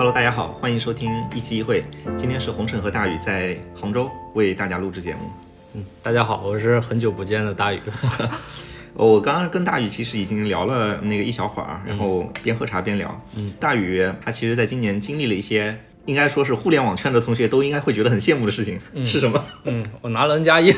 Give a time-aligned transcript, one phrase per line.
[0.00, 1.84] Hello，大家好，欢迎收听一期一会。
[2.16, 5.30] 今天是红尘和大宇在杭州为大家录制节目。
[5.74, 7.78] 嗯，大家好，我是很久不见的大宇。
[8.96, 13.14] 我刚刚跟大宇其实已经聊了那个一小会儿，然后边喝茶边聊。
[13.36, 19.44] 嗯，大宇他其实在今年经历了一些，应该说是互联网圈的同学都应该会觉得很羡慕的事情，是什么？
[19.64, 20.74] 嗯，我拿了 N 加一。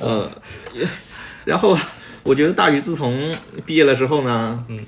[0.00, 0.30] 嗯，
[1.44, 1.76] 然后
[2.22, 4.80] 我觉得大宇自从毕业了之后呢，嗯，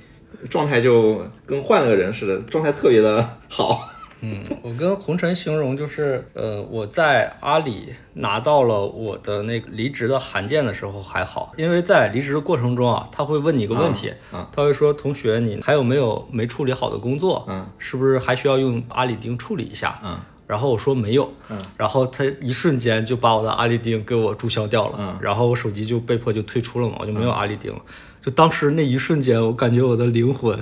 [0.51, 3.91] 状态就跟换了个人似的，状态特别的好。
[4.20, 14.12] 嗯，我跟红尘形容就是，呃，我在阿里拿到了我的那个离职的函件的时候还好，因为在离职的过程中啊，他会问你一个问题，
[14.50, 17.44] 他会说，同学，你还有没有没处理好的工作？
[17.48, 20.00] 嗯，是不是还需要用阿里钉处理一下？
[20.03, 27.80] 嗯，然后我说没有，嗯，然后他一瞬间就把我的阿里钉给我注销掉了，嗯，然后我手机就被迫就退出了嘛，我就没有阿里钉了，
[28.22, 30.58] 就当时那一瞬间，我感觉我的灵魂，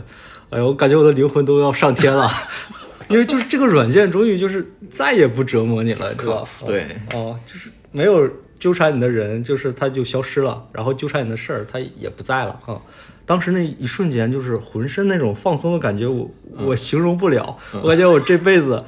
[0.51, 2.29] 哎呀，我感觉我的灵魂都要上天了。
[3.09, 12.83] 因为就是这个软件终于就是再也不折磨你了，知道 对，哦，就是没有纠缠你的人，就是他就消失了，然后纠缠你的事儿他也不在了哈。
[13.25, 18.83] 当时那一瞬间就是浑身那种放松的感觉，我我形容不了，我感觉我这辈子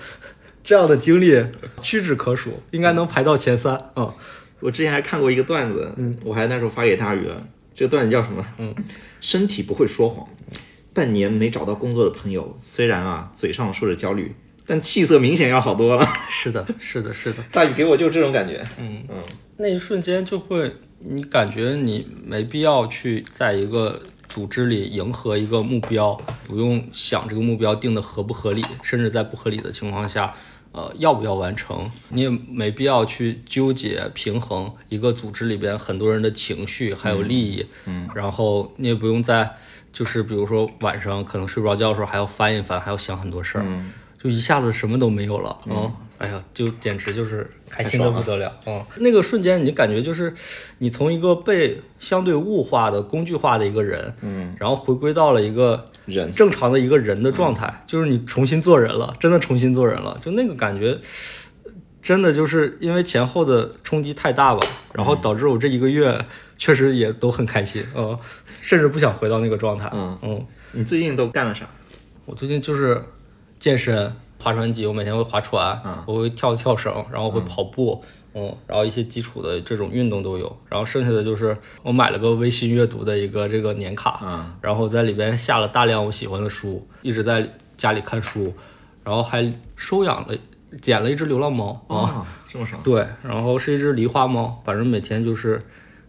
[0.69, 1.43] 这样的经历
[1.81, 4.15] 屈指可数， 应该能排到前三啊。
[4.61, 7.43] 我之前还看过一个段子，嗯，我还那时候发给大宇了，
[7.75, 8.45] 这个段子叫什么？
[8.59, 8.75] 嗯，
[9.19, 10.29] 身体不会说谎。
[10.93, 14.35] 半年没找到工作的朋友，虽然啊嘴上说着焦虑，
[14.67, 16.07] 但气色明显要好多了。
[16.29, 17.43] 是的，是的，是的。
[17.51, 18.63] 大宇给我就这种感觉。
[18.79, 19.23] 嗯嗯，
[19.57, 26.15] 那一瞬间就会，你感觉你没必要去在一个组织里迎合一个目标，
[26.47, 30.35] 不用想这个目标定的合不合理，甚至在不合理的情况下，
[30.79, 31.91] 呃，要不要完成？
[32.11, 37.67] 你也没必要去纠结平衡一个组织里边很多人的情绪还有利益。
[37.87, 39.57] 嗯，然后你也不用在。
[39.91, 43.65] 就是比如说晚上可能睡不着觉的时候，还要翻一翻，还要想很多事儿，
[44.23, 45.57] 就一下子什么都没有了。
[45.67, 48.53] 嗯，哎呀，就简直就是开心的不得了。
[48.67, 50.35] 嗯，那个瞬间，你感觉就是
[50.79, 60.19] 你从一个被相对物化的工具化的一个人，嗯，然后回归到了一个人正常的一个人的状态，就是你重新做人了，真的重新做人了。
[60.21, 60.99] 就那个感觉，
[62.03, 66.25] 真的就是因为前后的冲击太大吧，然后导致我这一个月
[66.57, 67.85] 确实也都很开心。
[67.95, 68.19] 嗯。
[68.61, 69.89] 甚至不想回到那个状态。
[69.95, 71.67] 嗯嗯，你最近都干了啥？
[72.27, 73.01] 我最近就是
[73.59, 78.03] 健身、划船机，我每天会划船，我会跳跳绳，然后会跑步，
[78.35, 80.57] 嗯，然后一些基础的这种运动都有。
[80.69, 88.55] 然后剩下的就是我买了个微信阅读的一个这个年卡，嗯，然后在里边下了大量我喜欢的书，一直在家里看书，
[89.03, 90.35] 然后还收养了、
[90.81, 92.79] 捡了一只流浪猫啊，这么少？
[92.85, 95.61] 对，然后是一只狸花猫，反正每天就是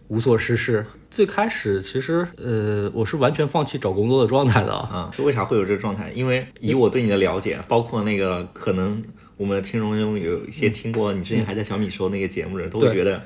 [0.08, 0.86] 无所事事。
[1.10, 5.10] 最开始其实，呃，我是完全放弃找工作的状态的啊。
[5.18, 6.10] 为啥会有这个状态？
[6.14, 9.02] 因为以我对你的了解，包括那个可能
[9.36, 13.20] 我们的听众中有一些听过你之前还在小米时候那个节目的人，都会觉得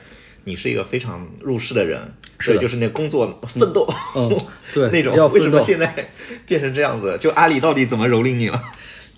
[0.45, 2.01] 你是一个非常入世的人。
[2.41, 4.29] 是，就是那工作奋斗，嗯，
[4.75, 5.15] 对，那种。
[5.33, 6.11] 为什么现在
[6.47, 7.17] 变成这样子？
[7.21, 8.61] 就阿里到底怎么蹂躏你了？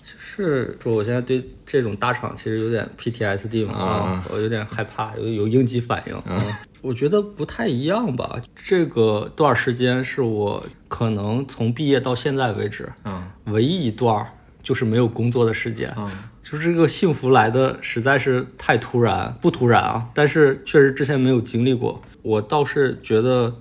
[0.03, 3.73] 就是说我现在对这种大厂其实有点 PTSD 嘛？
[3.73, 6.21] 啊，我有点害怕，有有应激反应。
[6.25, 6.39] 嗯，
[6.81, 8.41] 我觉得不太一样吧。
[8.55, 14.25] 这个段时间是我可能从毕业到现在为止，嗯，唯一一段
[14.61, 15.93] 就是没有工作的时间。
[15.97, 16.09] 嗯，
[16.41, 22.01] 就是这个幸福来的实在是太突然，不突然啊，但是确实之前没有经历过。
[22.21, 23.55] 我倒是觉得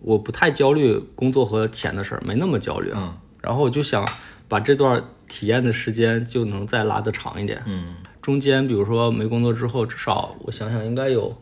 [0.00, 2.92] 我不太焦虑工作和钱的事儿，没那么焦虑。
[2.94, 4.08] 嗯，然后我就想
[4.48, 5.04] 把这段。
[5.30, 7.62] 体验的时间就能再拉得长一点。
[7.66, 11.36] 嗯，中间比如说没工作之后，至少我想想应该有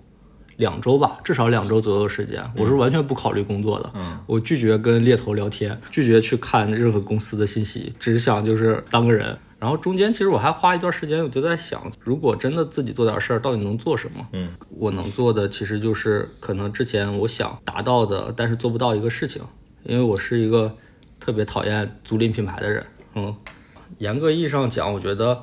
[0.56, 3.91] 两周吧，至少两周左右的时间，我是完全不考虑工作的。
[3.94, 9.37] 嗯，我拒绝跟猎头聊天，拒绝去看任何公司的信息，只想就是当个人。
[9.58, 14.26] 然后中间其实我还花一段时间，我就在想，如果真的自己做点事儿，到底能做什么？
[14.32, 19.43] 嗯，我能做的其实就是可能之前我想达到的，但是做不到一个事情，
[19.85, 20.75] 因为我是一个
[21.19, 22.85] 特别讨厌租赁品牌的人。
[23.14, 23.35] 嗯。
[23.99, 25.41] 严格意义上讲，我觉得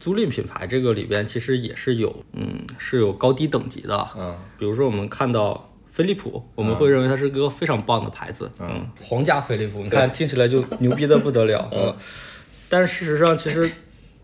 [0.00, 4.08] 租赁品牌这个里边其实也是有，嗯，是有高低等级的。
[4.16, 11.68] 嗯，比如说我们看到飞利浦，我们会认为它是个非常棒的牌子，嗯，皇家飞利浦，你看听起来就牛逼的不得了。
[11.72, 11.94] 嗯，
[12.68, 13.70] 但事实上，其实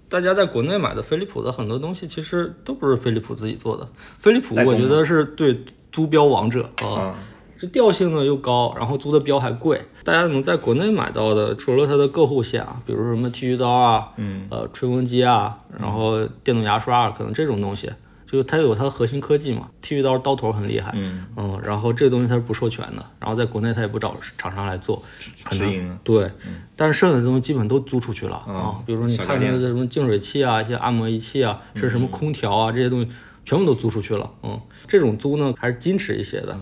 [0.08, 3.86] 大家在国内买的飞利浦的很多东西，其实都不是飞利浦自己做的。
[4.18, 7.14] 飞利浦，我觉得是对租标王者啊。
[7.60, 9.78] 这调性呢又高，然后租的标还贵。
[10.02, 17.92] 大家能在国内买到的，除了它的个护线啊，比如什么剃须刀啊，嗯，呃，吹风机啊，然后电动牙刷啊，可能这种东西，
[18.26, 25.02] 就是它有它的核心科技嘛剃须刀刀头很厉害，嗯嗯，然后这个东西它是不授权的，然后在国内它也不找厂商来做，
[25.44, 26.30] 可能直营啊对，
[26.74, 33.10] 但是剩下的东西基本都租出去了啊，比如说你看那个什么净水器啊、一些按摩仪器啊，甚至什么空调啊这些东西，
[33.44, 34.30] 全部都租出去了。
[34.42, 34.58] 嗯，
[34.88, 36.58] 这种租呢还是矜持一些的。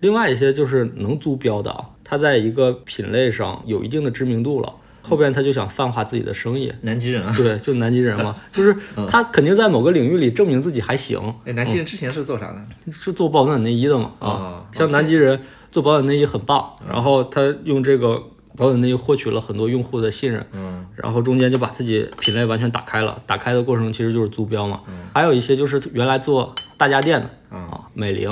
[0.00, 4.72] 另外一些就是能租标的啊，它在一个品类上有一定的知名度了，
[5.02, 6.72] 后边他就想泛化自己的生意。
[6.82, 8.76] 南极人啊，对，就南极人嘛， 就是
[9.08, 12.92] 他肯定在某个领域里证明自己还行，哎，南极人之前是做啥的？
[12.92, 14.28] 是做保暖内衣的嘛啊。
[14.28, 15.40] 哦，像南极人
[15.70, 18.22] 做保暖内衣很棒，然后他用这个
[18.56, 24.80] 保暖内衣获取了很多用户的信任，嗯，然后中间就把自己品类完全打开了，打开的过程其实就是租标嘛，
[25.14, 28.30] 还有一些就是原来做大家电的啊，美菱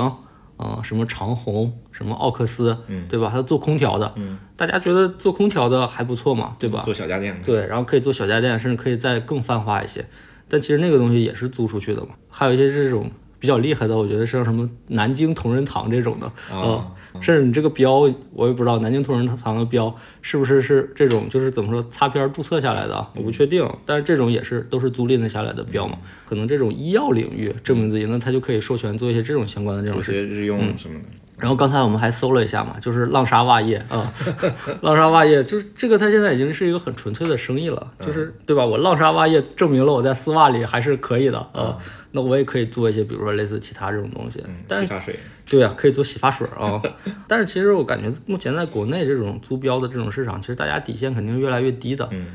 [0.57, 3.29] 啊，什么长虹，什么奥克斯，嗯对吧？
[3.31, 6.81] 他做空调的，嗯，大家觉得做空调的还不错嘛，对吧？
[6.81, 7.41] 做小家电。
[7.45, 10.05] 对，然后可以做小家电，甚至可以再更泛化一些。
[10.47, 12.09] 但其实那个东西也是租出去的嘛。
[12.29, 13.09] 还有一些这种
[13.45, 23.63] 比较厉害的，我觉得像什么南京同仁堂这种的，啊呃甚至你这个标我也不知道，南京同仁堂的标是不是是这种，就是怎么说擦边注册下来的，我不确定。
[23.85, 25.99] 但是这种也是都是租赁的下来的标嘛。
[26.25, 31.05] 可能这种医药领域证明自己，那他就可以授权做一些这种相关的这种事日用什么的。
[31.37, 34.11] 然后刚才我们还搜了一下嘛，就是浪莎袜业啊，
[34.81, 38.65] 浪莎袜业就是这个，它现在已经是一个很纯粹的生意了，就是对吧？
[38.65, 41.77] 我浪莎袜业证明了我在丝袜里还是可以的啊，
[42.11, 46.81] 那我也可以做一些，比如说类似其他这种东西，但是洗发水，对啊，可以做洗发水啊。
[47.27, 52.07] 但是其实我感觉目前在国内这种租标的这种市场，其实大家底线肯定是越来越低的。
[52.11, 52.27] 嗯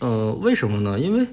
[0.00, 0.98] 呃，为什么呢？
[0.98, 1.26] 因为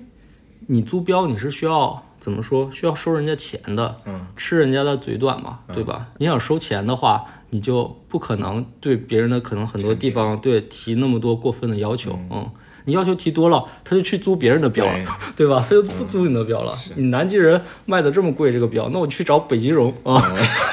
[0.68, 2.70] 你租标你是需要怎么说？
[2.72, 6.08] 需要收人家钱的，嗯，吃人家的嘴短嘛，对吧？
[6.18, 12.50] 你想收钱的话，你就不可能对别人的可能很多地方对提那么多过分的要求，嗯。
[12.86, 15.06] 你要求提多了，他就去租别人的标了，
[15.36, 15.64] 对吧？
[15.68, 16.74] 他就不租你的标了。
[16.96, 20.24] 你南极人卖的这么贵这个标，那我去找北极绒啊，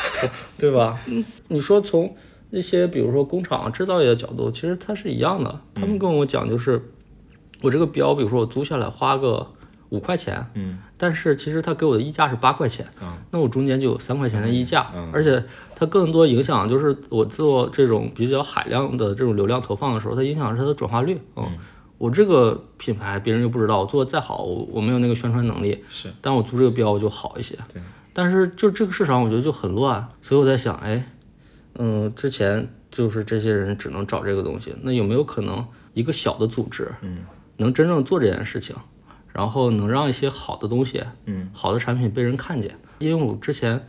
[0.57, 0.99] 对吧？
[1.07, 2.17] 嗯，你说从
[2.51, 5.61] 那些比如说工厂制造业的角度，其实它是一样的。
[5.75, 6.91] 他们跟我讲就是，
[7.61, 9.47] 我这个标，比如说我租下来花个
[9.97, 13.17] 五块钱，嗯，但是其实他给我的溢价是八块钱，嗯。
[13.31, 15.11] 那我中间就有三块钱的溢价，嗯。
[15.13, 15.43] 而且
[15.75, 21.45] 它更多影响就是我做这种比较海量的这种流量投放的时候，它影响是它的转化率，嗯。
[21.99, 27.57] 我这个品牌别人又不知道，我做的再好，我我没有那个宣传能力，是，但我租这个标我就好一些。
[27.73, 27.81] 对，
[28.13, 31.11] 但是就这个市场，我觉得就很乱，所以我在想，哎，
[31.77, 37.25] 嗯，之前就是这些人只能找这个东西，那有没有可能一个小的组织，嗯，
[37.57, 38.77] 能真正做这件事情，
[39.37, 42.75] 然后能让一些好的东西，嗯，好的产品被人看见？
[42.99, 43.87] 因为我之前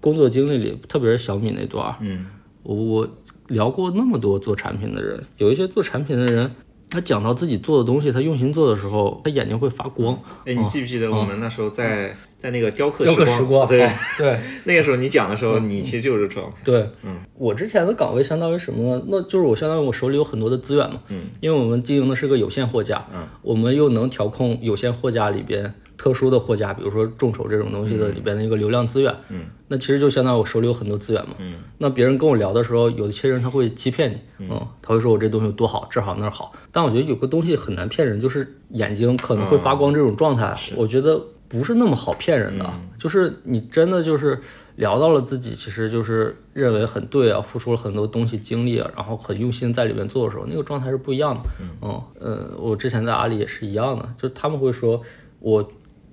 [0.00, 2.26] 工作经历里，特别是小米那段，嗯。
[2.62, 3.08] 我我
[3.48, 6.50] 聊过那么多做产品的人，有一些做产品的人，
[6.90, 10.14] 他讲到自己做的东西，他用心做的时候，他眼睛会发光。
[10.44, 14.38] 哎，你记不记得我们那时候在在那个雕刻雕刻时光，对哦，对。
[14.64, 19.02] 那个时候你讲的时候，你其实就是这种，对，嗯，我之前的岗位相当于什么呢？
[19.08, 42.64] 那就是我相当于我手里有很多的资源嘛，嗯，因为我们经营的是个有限货架，嗯，我们又能调控有限货架里边特殊的货架，比如说众筹这种东西的里边的一个流量资源，嗯，那其实就相当于我手里有很多资源嘛，嗯，那别人跟我聊的时候，有一些人他会欺骗你，嗯，他会说我这东西有多好，这好那好，但我觉得有个东西很难骗人，就是眼睛可能会发光这种状态，我觉得不是那么好骗人的，
[42.96, 44.40] 就是你真的就是
[44.76, 51.42] 聊到了自己，其实就是认为很对啊，付出了很多东西精力啊，然后很用心在里面做的时候，那个状态是不一样的。
[51.82, 55.02] 嗯，呃，我之前在阿里也是一样的，就是他们会说
[55.40, 55.70] 我。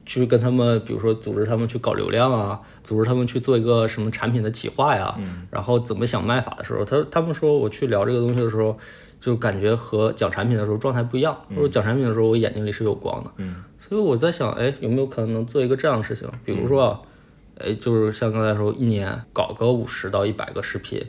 [0.09, 5.13] 去跟他们，比如说组织他们去搞流量啊，组织他们去做一个什么产品的企划呀，
[5.51, 8.77] 然后怎么想卖法的时候，他他们说我去聊这个东西的时候，
[9.19, 11.37] 就感觉和讲产品的时候状态不一样。
[11.53, 13.31] 或者讲产品的时候，我眼睛里是有光的。
[13.35, 16.27] 嗯，所以我在想，哎，有没有可能能做一个这样的事情？
[16.43, 16.99] 比如说啊，
[17.59, 21.01] 哎，就是像刚才说，一年搞个五十到一百个视频，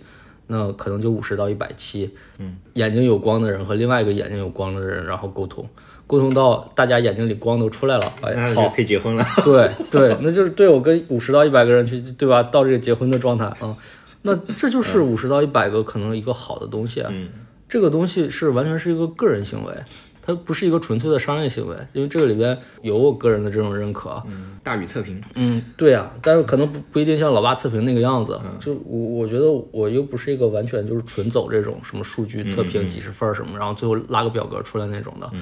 [0.46, 2.14] 那可能就五十到一百期。
[2.38, 5.68] 嗯，眼睛有光的人和另外一个眼睛有光的人，然后沟通，
[6.06, 9.26] 沟通到大家眼睛里光都出来了，哎，好可以结婚了。
[9.44, 12.42] 对对，那就是对我跟五十到一百个人去，对吧？
[12.44, 13.76] 到这个结婚的状态啊、
[14.22, 17.00] 那这就是五十到一百个可能一个好的东西。
[17.00, 17.28] 啊嗯，
[17.68, 19.74] 这个东西是完全是一个个人行为，
[20.28, 24.22] 它不是一个纯粹的商业行为，因为这个里边有我个人的这种认可。
[24.26, 28.38] 嗯，大宇测评，嗯，对啊，但是可能不不一定像老爸测评那个样子。
[28.60, 35.32] 就我我觉得我又不是一个完全就是纯走这种什么数据测评几十分儿什么，然后最后拉个表格出来那种的。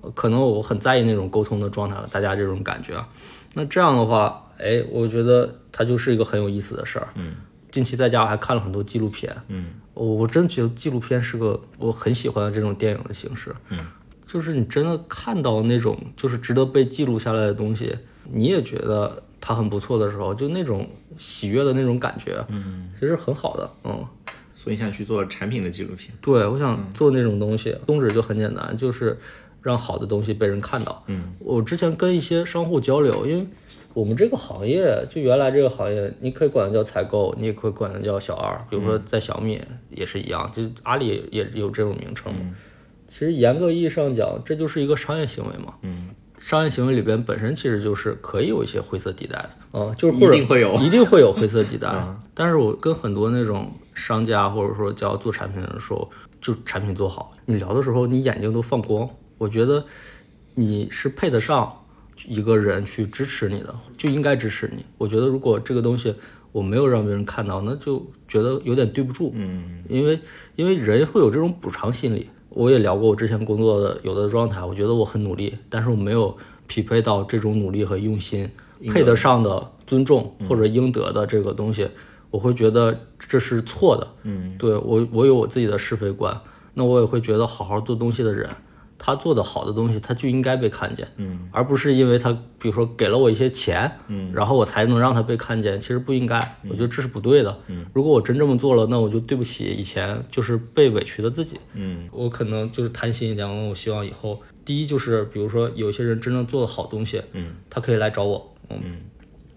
[0.00, 3.08] 呃可能我很在意那种沟通的状态了大家这种感觉啊。
[3.54, 7.08] 那这样的话，哎，我觉得它就是一个很有意思的事儿。
[7.16, 7.34] 嗯，
[7.72, 9.36] 近期在家我还看了很多纪录片。
[9.48, 13.52] 嗯，我我真觉得纪录片是个我很喜欢的这种电影的形式。
[13.70, 13.78] 嗯，
[14.28, 17.96] 就是你真的看到那种就是值得被记录下来的东西，
[18.30, 24.06] 你也觉得它很不错的时候，就那种喜悦的那种感觉，嗯，其实很好的，嗯。
[24.54, 29.16] 所以想去做产品的纪录片，对，我想做那种东西，宗旨就很简单，就是
[29.62, 31.00] 让好的东西被人看到。
[31.06, 33.46] 嗯，我之前跟一些商户交流，因为
[33.94, 42.34] 我们这个行业，就原来这个行业，你可以管它叫采购，你也可以管它叫小二，比如说在小米也是一样，就阿里也有这种名称。
[43.08, 45.74] 其实严格意义上讲，这就是一个商业行为嘛。
[45.82, 46.10] 嗯。
[46.40, 51.92] 商业行为里边本身其实就是可以有一些灰色地带的，嗯，就是一定会有， 一定会有灰色地带。
[52.32, 56.08] 但是我跟很多那种商家或者说叫做产品的人说，
[56.40, 59.84] 就产品做好，你聊的时候你眼睛都放光，我觉得
[60.54, 61.84] 你是配得上
[62.28, 64.86] 一个人去支持你的，就应该支持你。
[64.96, 66.14] 我觉得如果这个东西
[66.52, 70.20] 我没有让别人看到，那就觉得有点对不住，嗯，因为
[70.54, 72.30] 因为人会有这种补偿心理。
[72.58, 76.36] 我也聊过我之前工作的有的状态，我觉得我很努力，但是我没有
[76.66, 78.50] 匹配到这种努力和用心
[78.92, 81.88] 配得上的尊重或者应得的这个东西，
[82.32, 84.08] 我会觉得这是错的。
[84.24, 86.36] 嗯，对我我有我自己的是非观，
[86.74, 88.50] 那我也会觉得好好做东西的人。
[88.98, 108.80] 他做的好的东西，他就应该被看见，嗯，而不是因为他，比如说给了我一些钱，嗯，然后我才能让他被看见，其实不应该，我觉得这是不对的，嗯，如果我真这么做了，那我就对不起以前就是被委屈的自己，嗯，我可能就是贪心一点，我希望以后，第一就是比如说有些人真正做的好东西，嗯，他可以来找我，嗯，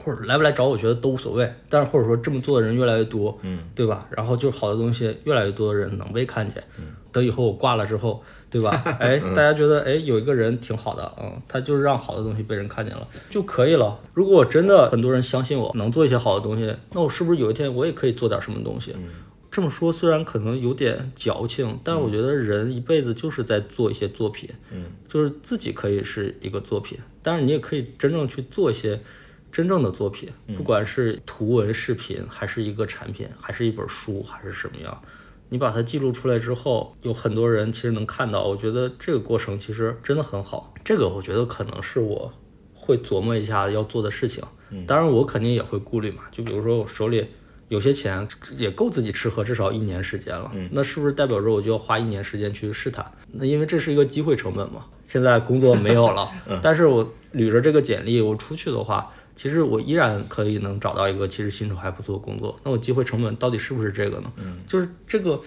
[0.03, 4.08] 或者来不来找我觉得都无所谓，但是或者说这么做的人越来越多，嗯，对吧？
[4.10, 8.24] 然后就是好的东西越来越多的人能被看见，嗯，等以后我挂了之后。
[8.51, 8.84] 对吧？
[9.00, 13.98] 哎，大家觉得哎，有一个人挺好的，嗯，他就是让好的东西被人看见了就可以了。
[14.13, 18.93] 如果我真的很多人相信我能做一些好的东西，那我是不是有一天我也可以做点什么东西？
[19.50, 29.00] 这么说虽然可能有点矫情，但是我觉得人一辈子就是在做一些作品，嗯，就是自己可以是一个作品，但是你也可以真正去做一些
[29.51, 35.01] 真正的作品，不管是图文、视频，还是一个产品，还是一本书，还是什么样。
[35.50, 38.46] 你把它记录出来之后，有很多人其实能看到。
[38.46, 40.74] 我觉得这个过程其实真的很好。
[40.81, 42.31] 这个我觉得可能是我
[42.74, 44.41] 会琢磨一下要做的事情。
[44.88, 46.22] 当然我肯定也会顾虑嘛。
[46.31, 47.27] 就比如说我手里
[47.67, 50.50] 有些钱也够自己吃喝至少一年时间了。
[50.72, 53.05] 那是不是代表着我就要花一年时间去试探？
[53.34, 54.86] 那因为这是一个机会成本嘛。
[55.03, 56.31] 现在工作没有了，
[56.63, 59.12] 但是我捋着这个简历，我出去的话。
[59.41, 64.31] 其实我依然可以能找到一个其实薪酬还不错的工作，那我机会成本到底是不是这个呢？
[64.36, 65.41] 嗯，就是这个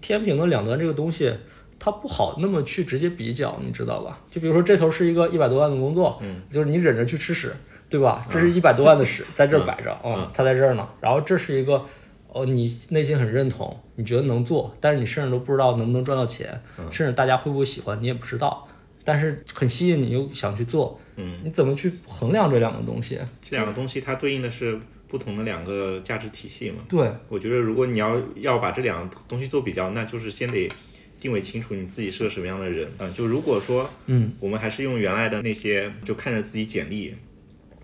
[0.00, 1.34] 天平的两端这个东西，
[1.76, 4.20] 它不好那么去直接比较，你知道吧？
[4.30, 7.52] 就比如说这头是一个一百多万的工作，嗯，就是你忍着去吃屎，
[7.90, 8.24] 对吧？
[8.30, 10.88] 这是一百多万的屎 在这儿摆着，嗯，它在这儿呢。
[11.00, 11.84] 然后这是一个，
[12.28, 18.68] 哦，你内心很认同，你觉得能做，但是你甚至都不知道能不能赚到钱，甚至大家会不会喜欢你也不知道，
[19.04, 21.00] 但是很吸引你又想去做。
[21.16, 23.18] 嗯，你怎么去衡量这两个东西？
[23.42, 24.78] 这两个东西它对应的是
[25.08, 26.78] 不同的两个价值体系嘛？
[26.88, 30.70] 对，我觉得如果你要要把这两个东西做比较，那就是先得
[31.20, 32.90] 定位清楚你自己是个什么样的人。
[32.98, 37.14] 嗯，就如果说，嗯，我们还是用原来的那些就看着自己简历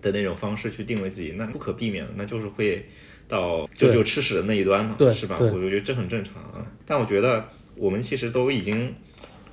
[0.01, 2.83] 的那种方式去定位自己，那不可避免的，那就是会
[3.27, 5.37] 到就就吃屎的那一端嘛，是吧？
[5.39, 6.65] 我我觉得这很正常啊。
[6.87, 8.95] 但我觉得我们其实都已经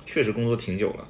[0.03, 1.07] 确实工作挺久了。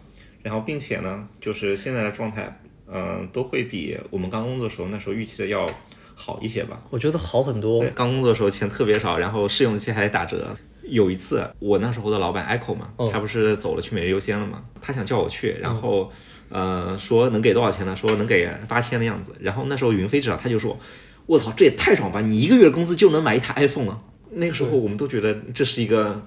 [0.47, 2.57] 然后，并且呢，就是现在的状态，
[2.89, 5.69] 嗯，都会比我们刚工作的时候那时候预期的要
[6.15, 6.81] 好一些吧？
[6.89, 7.83] 我觉得好很多。
[7.93, 10.53] 刚工作的时候钱特别少，然后试用期还打折。
[10.83, 16.09] 有一次，我那时候的老板 Echo 嘛，他不是走了去每日优先了嘛，他想叫我去，然后，
[16.47, 17.93] 呃，说能给多少钱呢？
[17.93, 19.35] 说能给八千的样子。
[19.41, 20.79] 然后那时候云飞知道，他就说
[21.27, 22.21] ：“我操，这也太爽吧！
[22.21, 24.01] 你一个月的工资就能买一台 iPhone 了。”
[24.31, 26.25] 那个时候我们都觉得这是一个。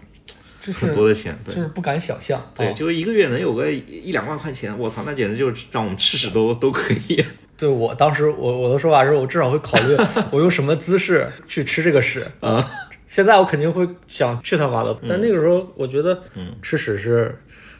[0.72, 7.24] 很多的钱，对，就是不敢想象，对，就是一个月能有个一两万块钱，我操，那简直就是让我们吃屎都都可以。
[7.56, 9.96] 对我当时我我的说法是我至少会考虑
[10.30, 12.70] 我用什么姿势去吃这个屎啊。
[13.06, 17.36] 现在我肯定会想去他妈的，但那个时候我觉得，嗯，吃屎是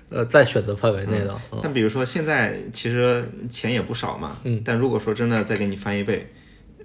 [0.09, 1.35] 呃在选择范围内的。
[1.63, 6.29] 但比如说现在其实钱也不少嘛，嗯，但如果说真的再给你翻一倍。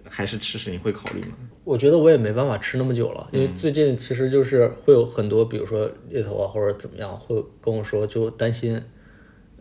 [0.09, 1.35] 还是吃屎，你会考虑吗？
[1.63, 8.81] 我觉得我也没办法吃那么久了，因为最近其实就是会有很多，比如说猎头啊或者怎么样，会跟我说就担心，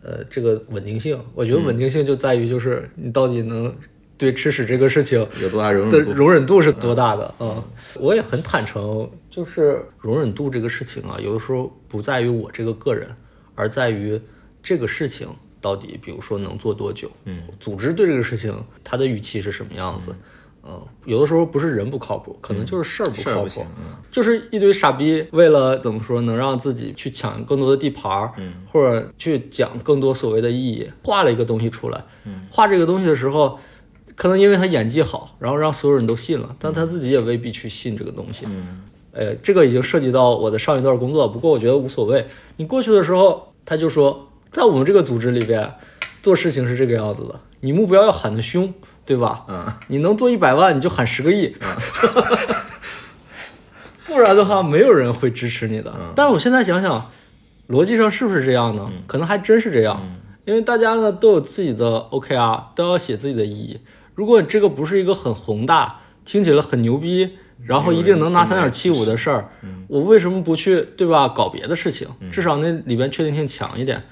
[0.01, 1.19] 呃，这个稳定性。
[1.33, 3.75] 我觉得稳定性就在于就是你到底能
[4.17, 7.63] 对吃屎这个事情有多大容忍度，容忍度是多大的嗯，
[7.99, 13.07] 我也很坦诚，就是容忍度这个事情啊，有的时候不在于我这个个人，
[13.55, 14.21] 而在于
[14.61, 15.27] 这个事情
[15.59, 17.09] 到底，比如说能做多久。
[17.25, 20.11] 嗯，组织对这个事情它的预期是什么样子？
[20.11, 20.17] 嗯，
[21.05, 23.65] 有的时候不是人不靠谱，可能就是事儿不靠谱，
[24.11, 33.59] 就是一堆傻逼为了怎么说能让自己去抢更多的地盘儿，嗯，或者去讲更多所谓的意义，画了一个东西出来，嗯，画这个东西的时候，
[34.15, 38.45] 可能因为他演技好，然后让所有人都信了，但他自己也未必去信这个东西。
[38.47, 42.25] 嗯，哎，这个已经涉及到我的上一段工作，不过我觉得无所谓。
[42.57, 45.71] 你过去的时候，他就说，在我们这个组织里边，
[46.23, 48.73] 做事情是这个样子的，你目标要喊得凶，
[49.05, 49.45] 对吧？
[49.47, 51.55] 嗯，你能做一百万，你就喊十个亿。
[54.07, 55.93] 不然的话，没有人会支持你的。
[56.15, 57.11] 但是我现在想想，
[57.69, 58.89] 逻辑上是不是这样呢？
[59.07, 60.01] 可能还真是这样，
[60.45, 63.79] 因为大家呢都有自己的 OKR，都要写自己的意义。
[64.13, 67.31] 如果这个不是一个很宏大，听起来很牛逼，
[67.65, 69.49] 然后一定能拿三点七五的事儿，
[69.87, 71.27] 我为什么不去对吧？
[71.27, 74.03] 搞别的事情，至少那里边确定性强一点。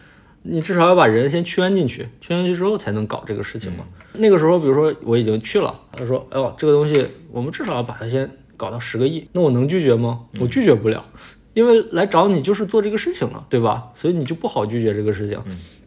[0.46, 3.86] 你至少要把人先圈进去，圈进去之后才能搞这个事情嘛。
[4.14, 10.22] 那个时候，比如说我已经去了，他说：“哎呦，这个东西我们至少要把它先搞到十个亿。”那我能拒绝吗？
[10.40, 11.04] 我拒绝不了，
[11.54, 13.90] 因为来找你就是做这个事情了，对吧？
[13.94, 15.40] 所以你就不好拒绝这个事情，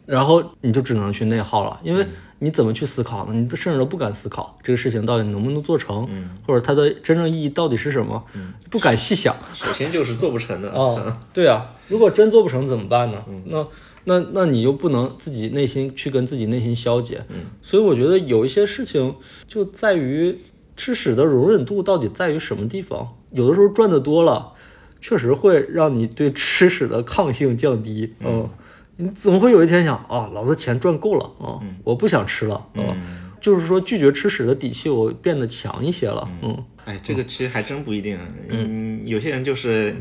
[0.06, 2.06] 然后你就只能去内耗了，因为
[2.38, 3.33] 你怎么去思考呢？
[3.33, 6.09] 你甚至都不敢思考这个事情到底能不能做成，
[6.47, 8.23] 或者它的真正意义到底是什么，
[8.71, 9.35] 不敢细想。
[9.54, 13.25] 首先就是做不成的哦，对啊，如果真做不成怎么办呢？
[13.47, 13.66] 那
[14.09, 17.25] 那那你又不能自己内心去跟自己内心消解，
[17.61, 19.15] 所以我觉得有一些事情
[19.47, 20.39] 就在于
[20.77, 23.17] 吃屎的容忍度到底在于什么地方？
[23.33, 24.53] 有的时候赚的多了，
[25.01, 28.15] 确实会让你对吃屎的抗性降低。
[28.21, 28.49] 嗯，
[28.97, 32.97] 你总会有一天想啊，老子钱赚够了啊，我不想吃了啊，
[33.41, 36.29] 就是说拒绝吃屎的底气我变得强一些了。
[36.43, 38.17] 嗯，哎，这个其实还真不一定。
[38.49, 39.97] 嗯，有些人就是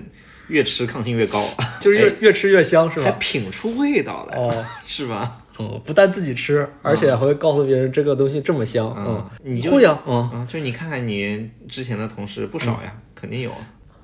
[0.48, 1.44] 越吃抗性越高，
[1.82, 3.18] 就是越越吃越香，是吧还吧？
[3.20, 5.42] 品出味道来，哦， 是吧？
[5.58, 8.94] 哦，不但自己吃，而且还会告诉别人这个东西这么香。
[8.98, 13.51] 嗯，你就会呀，嗯，嗯，就你看看你之前的同事不少呀，肯定有。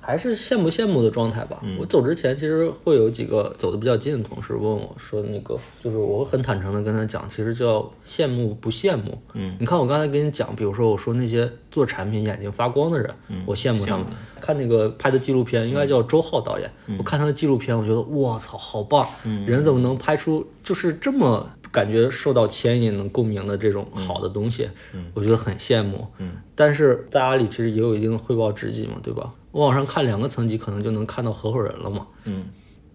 [0.04, 1.62] 还是羡慕羡慕的状态吧。
[1.78, 9.16] 我走之前，其实会有几个走的比较近的同事问我说：“那个，就是我很坦诚的跟他讲，其实叫羡慕不羡慕。
[9.34, 13.08] 嗯，你看我刚才跟你讲，比如说我说那些做产品眼睛发光的人，
[13.46, 14.04] 我羡慕他们。
[14.40, 16.68] 看那个拍的纪录片，应该叫周浩导演。
[16.98, 19.06] 我看他的纪录片，我觉得我操，好棒！
[19.46, 24.68] 人怎么能拍出就是这么感觉受到牵引、能共鸣的这种好的东西？
[25.14, 26.08] 我觉得很羡慕。
[26.18, 29.32] 嗯，但是大压力其实也有一定的汇报职级嘛，对吧？
[29.52, 32.06] 我往上看两个层级，可能就能看到合伙人了嘛。
[32.24, 32.46] 嗯，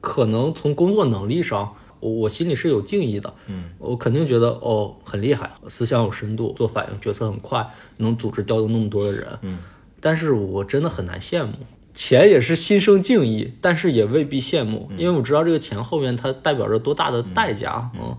[0.02, 3.34] 可能从工作能力上，我我心里是有敬意的。
[3.48, 7.68] 嗯，我肯定觉得哦很厉害，思想有深度，做反应决策很快，
[7.98, 9.40] 能组织调动那么多的人。
[9.44, 9.60] 嗯，
[10.00, 11.54] 但是我真的很难羡慕。
[11.94, 17.90] 钱也是心生敬意，但是也未必羡慕，因为我知道这个钱后面它代表着多大的代价。
[17.96, 18.16] 嗯，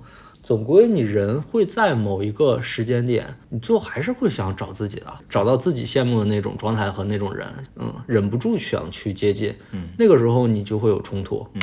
[0.48, 11.60] 总归你人会在某一个时间点，你最后还是会想找自己的，找到自己羡慕的那种状态和那种人，嗯，忍不住想去接近，嗯，那个时候你就会有冲突，嗯，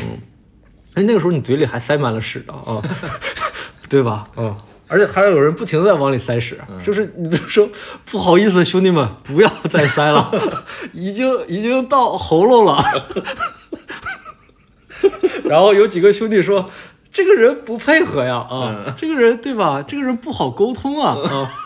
[0.94, 2.80] 哎，那个时候你嘴里还塞满了屎呢，啊，
[3.90, 4.30] 对吧？
[4.38, 4.56] 嗯。
[4.88, 7.68] 而且还有人不停的在往里塞屎，就是你就说
[8.06, 10.32] 不好意思，兄弟们，不要再塞了，
[10.94, 12.84] 已经已经到喉咙了。
[15.44, 16.70] 然后有几个兄弟说，
[17.16, 19.82] 这个人不配合呀，啊，这个人对吧？
[19.88, 21.62] 这个人不好沟通啊， 啊。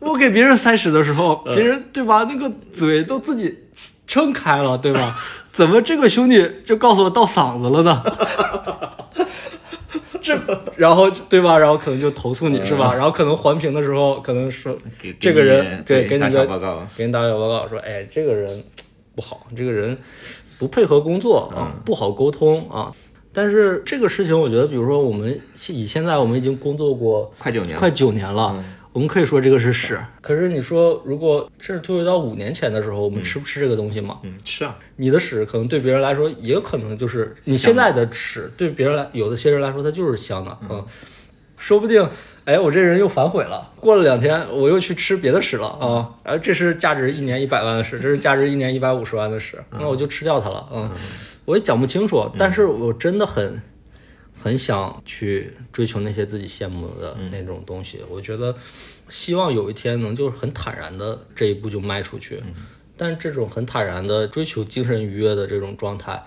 [0.00, 2.26] 我给别人塞屎的时候，别人对吧？
[2.28, 3.56] 那个嘴都自己
[4.04, 5.16] 撑开了，对吧？
[5.52, 8.02] 怎么这个兄弟就告诉我到嗓子了呢？
[10.20, 10.36] 这，
[10.76, 11.56] 然后对吧？
[11.56, 12.92] 然后可能就投诉你是吧？
[12.92, 18.64] 然后可能环评的时候，可能说给这个人对给你个打小报告，给你打小报告说，哎，这个人
[19.14, 19.96] 不好，这个人
[20.58, 22.90] 不配合工作啊，不好沟通啊。
[23.34, 29.98] 但是这个事情，我觉得，比如说我们以现在我们已经工作过快九年了，快九年了，我们可以说这个是屎。
[30.20, 34.20] 可是你说，如果甚至退回到五年前的时候，我们吃不吃这个东西吗？
[34.22, 40.84] 嗯，吃啊，你的屎可能对别人来说也可能就是你现在的屎对别人来有的些人来说它就是香的，嗯，
[41.56, 42.08] 说不定
[42.44, 50.90] 哎我这人又反悔了，过了两天我又去吃别的屎了啊，然后这是价值一年一百万的屎，这是价值一年一百五十万的屎，那我就吃掉它了，嗯，
[51.46, 53.62] 我也讲不清楚，但是我真的很
[54.36, 58.54] 很想去追求那些自己羡慕的那种东西，我觉得
[59.08, 62.42] 希望有一天能就是很坦然的这一步就迈出去。
[62.96, 66.22] 但这种很坦然的追求精神愉悦的这种状态，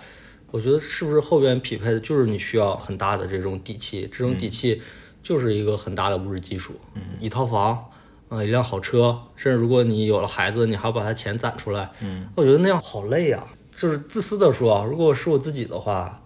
[0.51, 4.09] 我觉得是不是后边匹配的就是你需要很大的这种底气？
[4.11, 4.81] 这种底气
[5.27, 7.83] 就是一个很大的物质基础，嗯，一套房，
[8.29, 13.45] 啊、一辆好车，甚至如果你有了孩子，你还要把他钱攒出来，嗯，我觉得那样好累啊。
[13.75, 16.23] 就是自私的说啊，如果是我自己的话，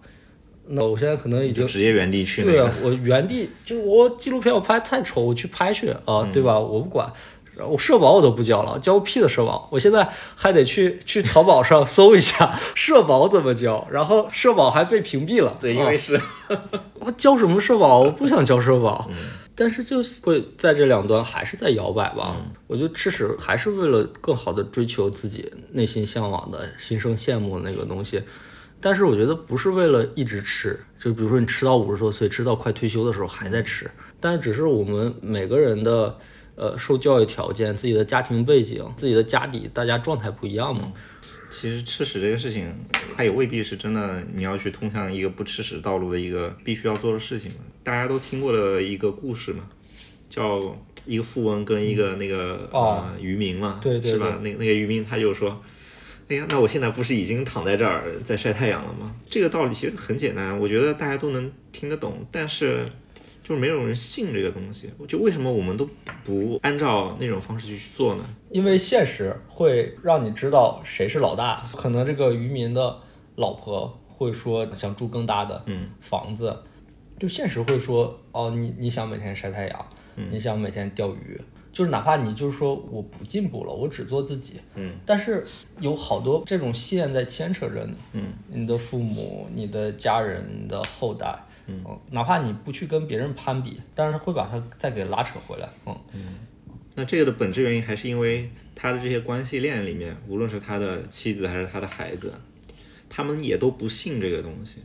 [0.68, 6.56] 那我现在可能已经直接原地去那个对啊，我原地就是我纪录片我拍太丑，我去拍去啊，对吧？
[6.56, 7.12] 我不管，
[7.58, 9.68] 我社保我都不交了，交个屁的社保！
[9.70, 15.56] 我现在还得去 去淘宝上搜一下社保怎么交，然后社保还被屏蔽了。
[15.60, 16.20] 对，因啊为是
[17.00, 18.00] 我交什么社保？
[18.00, 19.10] 我不想交社保。
[19.54, 22.38] 但是就会在这两端还是在摇摆吧。
[22.66, 28.22] 我觉得吃屎还是为了更好的追求自己内心向往的、心生羡慕的那个东西。
[28.80, 33.88] 但是我觉得不是为了一直吃，就比如说你吃到五十多岁，吃到快退休的时候还在吃。
[34.18, 36.16] 但是只是我们每个人的
[36.62, 40.92] 呃受教育条件、自己的家庭背景、自己的家底，大家状态不一样嘛。
[41.50, 42.72] 其实吃屎这个事情，
[43.16, 47.58] 它也未必是真的你要去通向一个不吃屎道路的一个必须要做的事情嘛。
[47.82, 49.64] 大家都听过的一个故事嘛，
[50.28, 54.38] 叫一个富翁跟一个那个呃渔民嘛，对对是吧？
[54.42, 55.60] 那那个渔民他就说。
[56.28, 59.14] 哎呀，那我现在不是已经躺在这儿在晒太阳了吗？
[59.28, 62.86] 这个道理其实很简单，我觉得大家都能听得懂，但是
[63.42, 64.90] 就是没有人信这个东西。
[65.08, 65.88] 就为什么我们都
[66.24, 68.24] 不按照那种方式去去做呢？
[68.50, 71.56] 因为现实会让你知道谁是老大。
[71.76, 72.98] 可能这个渔民的
[73.36, 75.64] 老婆会说想住更大的
[76.00, 76.56] 房子，
[77.18, 79.86] 就现实会说哦，你你想每天晒太阳，
[80.30, 81.40] 你想每天钓鱼。
[81.72, 85.42] 就是哪怕你就是说我不进步了，我只做自己，嗯，但是
[85.80, 91.34] 有好多这种线在牵扯着你，嗯，你的父母、你的家人、你的后代，
[91.66, 96.38] 嗯，哪怕你不去跟别人攀比，但是会把它再给拉扯回来，嗯嗯。
[96.94, 102.34] 那这个的本质原因还是因为他的这些关系链里面，无论是他的妻子还是他的孩子，
[103.08, 104.78] 他们也都不信这个东西，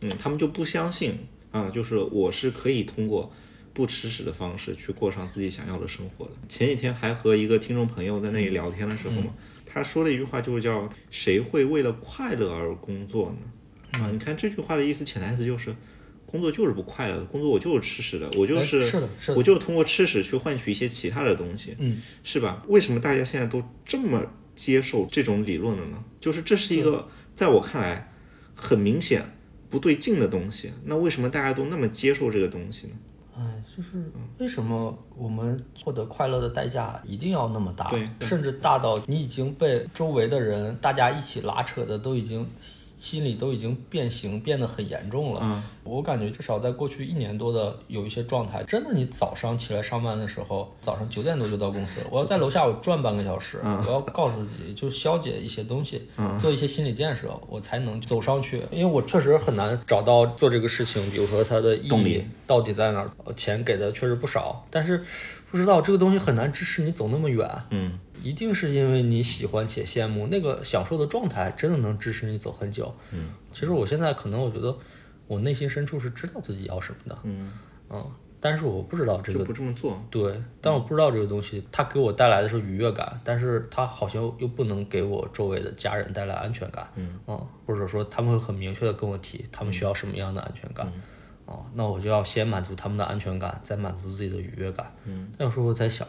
[0.00, 1.18] 嗯，他们就不相信
[1.50, 3.32] 啊，就是我是可以通过。
[3.72, 6.32] 不吃屎的方式去过上自己想要的生活的。
[6.48, 9.32] 前几天还和一个听众朋友在那里聊天的时候嘛，
[9.64, 13.38] 他说了一句话，就是叫“谁会为了快乐而工作呢？”
[14.02, 15.74] 啊，你看这句话的意思，潜台词就是，
[16.30, 22.62] 工作就是不快乐的，工作我就是吃屎的，我就是是的，是的，我就是通过吃屎去换取一些其他的东西，嗯，是吧？
[22.68, 24.22] 为什么大家现在都这么
[24.54, 26.04] 接受这种理论了呢？
[26.20, 28.12] 就是这是一个在我看来
[28.54, 29.24] 很明显
[29.68, 30.70] 不对劲的东西。
[30.84, 32.92] 那为什么大家都那么接受这个东西呢？
[33.36, 37.90] 哎，就是为什么我们获得快乐的代价一定要那么大？
[37.90, 42.46] 对，甚至大到你已经被周围的人大家一起拉扯的都已经。
[43.00, 45.40] 心里都已经变形，变得很严重了。
[45.42, 52.00] 嗯，我感觉至少在过去一年多的有一些状态，真的，你早上起来上班的时候，早上九点多就到公司。
[52.10, 56.06] 我要在楼下我转半个小时，我要告诉自己，就消解一些东西，
[56.38, 58.62] 做一些心理建设，我才能走上去。
[58.70, 63.10] 因为我确实很难找到做这个事情，比如说它的意义到底在哪儿。
[63.36, 65.02] 钱给的确实不少，但是
[65.50, 67.48] 不知道这个东西很难支持你走那么远。
[67.70, 67.98] 嗯。
[68.22, 72.94] 一定是因为你喜欢且羡慕那个享受的状态，真的能支持你走很久。
[73.12, 74.76] 嗯，其实我现在可能我觉得
[75.26, 77.18] 我内心深处是知道自己要什么的。
[77.22, 77.52] 嗯，
[78.40, 80.02] 但是我不知道这个不这么做。
[80.10, 86.88] 对，但我不知道这个东西它给我带来的是愉悦感，但是它好像又不能给我周围的家人带来安全感。
[86.96, 87.18] 嗯，
[87.66, 90.90] 或者说他们会很明确的跟我提他们需要什么样的安全感。
[91.46, 94.94] 哦，那我就要先满足他们的安全感，再满足自己的愉悦感。
[95.04, 96.06] 嗯，那有时候我在想。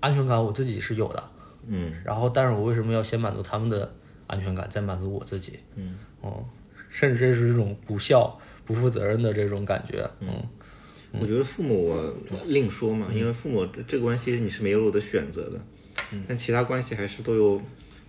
[0.00, 1.22] 安全感我自己是有的，
[1.66, 3.92] 嗯，然后但是我为什么要先满足他们的
[4.26, 5.58] 安全感，再满足我自己？
[5.76, 6.44] 嗯，哦，
[6.88, 10.08] 甚至这是一种不孝、不负责任的这种感觉。
[10.20, 10.28] 嗯，
[11.20, 12.14] 我觉得父母我
[12.46, 15.60] 另说嘛，因为父母这个关系你是没有的选择的，
[16.26, 17.60] 但其他关系还是都有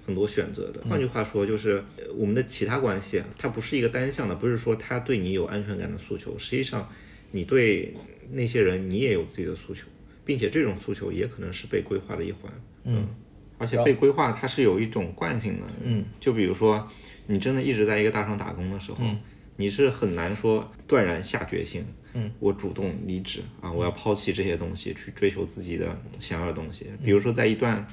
[0.05, 0.81] 很多选择的。
[0.87, 1.83] 换句话说，就是
[2.15, 6.87] 我们的其他关系，它不是一个单向的，不是说他对你有安全感的诉求，实际上
[7.31, 7.93] 你对
[8.31, 9.87] 那些人你也有自己的诉求。
[10.31, 12.49] 并且这种诉求也可能是被规划的一环，
[12.85, 13.05] 嗯，
[13.57, 16.87] 而且被规划它是有一种惯性的，嗯，就比如说
[17.27, 19.03] 你真的一直在一个大厂打工的时候，
[19.57, 26.85] 你是很难说断然下决心，嗯，我主动离职啊，我要抛弃这些东西去追求自己的想要的东西。
[27.03, 27.85] 比如说在一段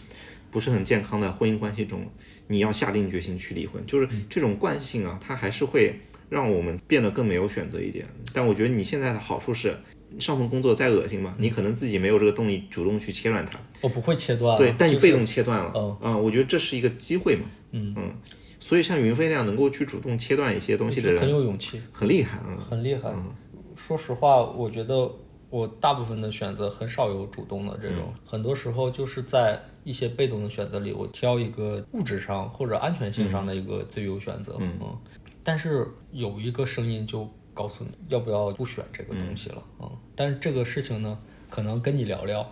[0.53, 2.09] 不是很健康的婚姻关系中，
[2.47, 5.99] 你要下定决心去离婚，就是这种惯性啊，它还是会
[6.29, 8.07] 让我们变得更没有选择一点。
[8.33, 9.75] 但我觉得你现在的好处是。
[10.19, 13.59] 上份工作再恶心嘛，你可能自己没有这个动力主动去切断它。
[13.81, 14.57] 我不会切断。
[14.57, 15.73] 对，但你被动切断了。
[15.75, 17.43] 嗯嗯，我觉得这是一个机会嘛。
[17.73, 18.13] 嗯嗯，
[18.59, 23.13] 所以像云飞那样能够去主动切断一些东西的人，很有勇气，很厉害啊，很厉害。
[23.77, 25.09] 说实话，我觉得
[25.51, 34.57] 我大部分的选择很少有主动的这种，很多时候就是在一些被动的选择里，我挑一个物质上或者安全性上的一个最优选择。
[34.59, 34.99] 嗯嗯，
[35.45, 37.29] 但是有一个声音就。
[37.59, 41.19] 告诉你要不要不选这个东西了，嗯，但是这个事情呢，
[41.51, 42.49] 可能跟你聊聊，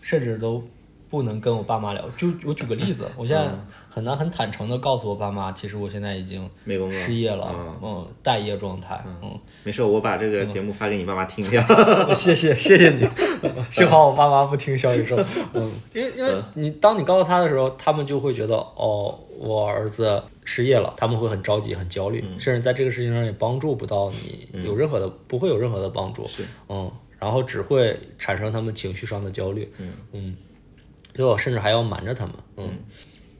[0.00, 0.62] 甚至都
[1.10, 2.08] 不能跟我爸妈聊。
[2.10, 3.50] 就我举个例子，我现在
[3.98, 11.66] 很难很坦诚的告诉我爸妈，其实我现在已经没工作，失业了，嗯，待业状态，嗯，没事，我把这个节目发给你爸妈听一下，
[12.14, 13.08] 谢谢谢谢你，
[13.72, 15.16] 幸好我爸妈不听小宇宙，
[15.52, 20.22] 嗯，因为因为你当你告诉他的时候，他们就会觉得哦，我儿子。
[20.50, 26.26] 失业了，他们会很着急、很焦虑，甚至在这个事情上也帮助不到你，有任何的不会有任何的帮助。
[26.26, 29.92] 是，嗯，然后只会产生他们情绪上的焦虑，嗯。
[30.12, 30.36] 嗯，
[31.12, 32.70] 最后甚至还要瞒着他们，嗯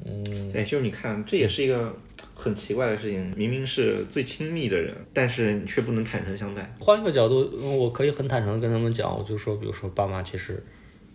[0.04, 1.94] 嗯，对，就是你看，这也是一个
[2.34, 6.72] 很奇怪的事情，明明是最亲密的人，但是你却不能坦诚相待。
[6.78, 10.64] 换一个角度，我可以很坦诚的跟他们讲，我就说，比如说爸妈，其实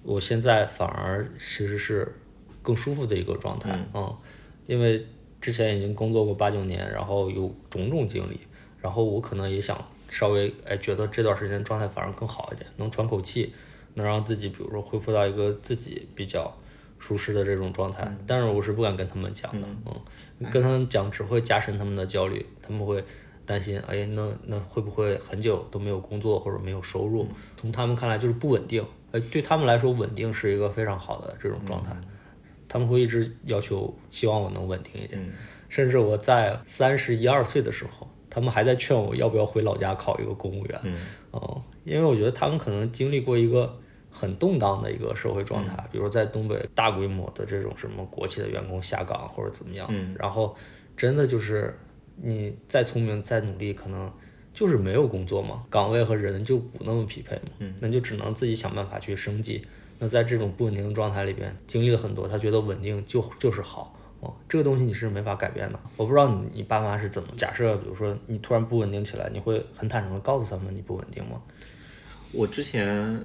[0.03, 2.13] 我现在反而其实是
[2.61, 4.15] 更舒服的一个状态，嗯，
[4.67, 5.05] 因为
[5.39, 8.37] 之前已经工作过八九年，然后有种种经历，
[8.81, 13.53] 然后我可能也想稍微哎觉得这段时间状态反而更好一点，能喘口气，
[13.93, 16.53] 能让自己比如说恢复到一个自己比较。
[17.03, 23.03] 舒适的这种状态，但是我是不敢跟他们讲的，嗯，跟他们讲只会加深他们的焦虑，他们会
[23.45, 27.27] 担心，哎，那那会不会很久都没有工作或者没有收入？
[27.57, 31.93] 从他们看来就是不稳定，哎，对他们来说稳定是一个非常好的这种状态，
[32.69, 35.33] 他们会一直要求希望我能稳定一点，
[35.67, 40.79] 甚至我在三十一二岁的时候，他们还在劝我要不要回老家考一个公务员，
[41.33, 43.77] 嗯，因为我觉得他们可能经历过一个。
[44.13, 50.55] 很动荡的一个社会状态，比如在东北大规模的这种什么国企的员工下岗或者怎么样，然后
[50.95, 51.75] 真的就是
[52.15, 54.09] 你再聪明再努力，可能
[54.53, 59.65] 就是没有工作嘛，岗位和人就不那么匹配嘛，那就只能自己想办法去升级。
[59.97, 65.79] 那在这种不稳定的状态里边，经历了很多，他觉得稳定就就是好哦，这个东西你是没法改变的。
[65.97, 71.41] 我不知道你你爸妈是怎么假设，比如说你突然不稳定起来，你会很坦诚的告诉他们你不稳定吗？
[72.31, 73.19] 我之前。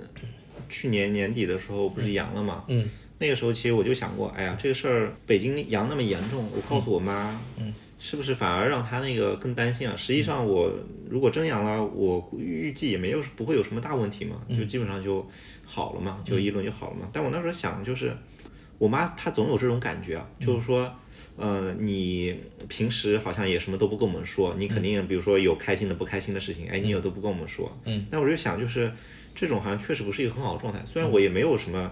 [0.68, 2.64] 去年年底的时候不是阳了嘛？
[2.68, 9.94] 嗯，那个时候其实我就想过，哎呀，这个事儿北京阳那么严重，我告诉我妈，嗯，是不是反而让她那个更担心啊？
[9.96, 10.72] 实际上我
[11.08, 15.26] 如果真阳了，我预计也没有不会有什么大问题嘛，就基本上就
[15.64, 17.08] 好了嘛，就一轮就好了嘛。
[17.12, 18.16] 但我那时候想就是，
[18.78, 20.92] 我妈她总有这种感觉啊，就是说，
[21.36, 22.36] 呃，你
[22.68, 28.92] 平时好像也什么都不跟我们说，你肯定比如说有开心的不开心的事情，哎，你有都不跟我们说，嗯，那我就想就是。
[29.38, 31.88] 这种好像确实不是一个很好的状态，虽然我也没有什么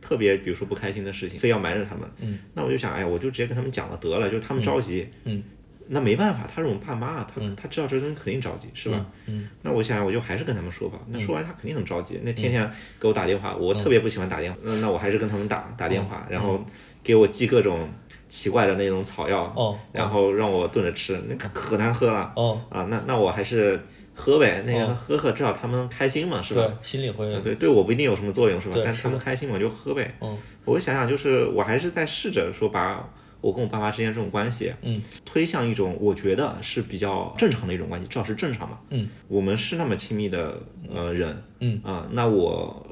[0.00, 2.08] 特别，比如说不开心的事情，非要瞒着他们。
[2.20, 5.08] 嗯，那我就想，哎呀，我就直接跟他们讲了得了，就是他们着急。
[5.24, 5.42] 嗯，
[5.88, 9.04] 那没办法，他是我们爸妈，他他知道这个东西肯定着急，是吧？
[9.26, 11.00] 嗯，那我想，我就还是跟他们说吧。
[11.08, 12.70] 那说完他肯定很着急，那天天
[13.00, 14.56] 给我打电话，我特别不喜欢打电话。
[14.62, 16.64] 那那我还是跟他们打打电话，然后
[17.02, 17.88] 给我寄各种
[18.28, 22.32] 奇怪的那种草药，然后让我炖着吃，那可难喝了。
[22.36, 23.80] 哦，啊，那那我还是。
[24.18, 26.62] 喝呗，那个喝喝，至少他们开心嘛，是吧？
[26.62, 27.38] 对，心里会。
[27.42, 28.76] 对，对我不一定有什么作用，是吧？
[28.82, 30.14] 但他们开心嘛，就喝呗。
[30.22, 30.38] 嗯。
[30.64, 33.06] 我想想，就是我还是在试着说，把
[33.42, 38.78] 我跟我爸妈之间这种关系，嗯，推向一种我觉得是比较正常的一种关系，至少是正常嘛。
[38.88, 39.06] 嗯。
[39.28, 40.58] 我们是那么亲密的
[40.90, 42.85] 呃人，嗯啊，那我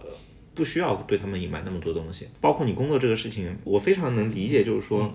[0.54, 5.12] 不需要对他们隐瞒那么多东西，包括你工作这个事情，我非常能理解，就是说。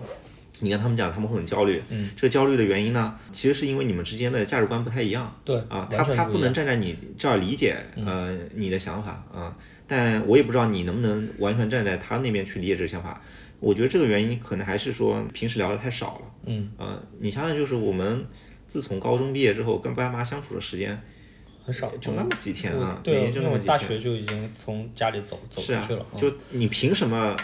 [0.62, 1.82] 你跟他们讲，他们会很焦虑。
[1.88, 5.34] 嗯，这个焦虑的原因呢，其实是因为你们之间的价值观不太一样。
[5.42, 13.22] 对啊，他他不能站在你这儿理解呃你的想法啊，但我也不知道你能不能完全站在他那边去理解这个想法。
[13.58, 16.34] 我觉得这个原因可能还是说平时聊的太少了。
[16.44, 18.26] 嗯，呃，你想想，就是我们
[18.66, 21.00] 自从高中毕业之后，跟爸妈相处的时间
[21.70, 23.68] 很少，就那么几天啊，每年就那么几天。
[23.68, 27.36] 大学就已经从家里走走出去了，就你凭什么？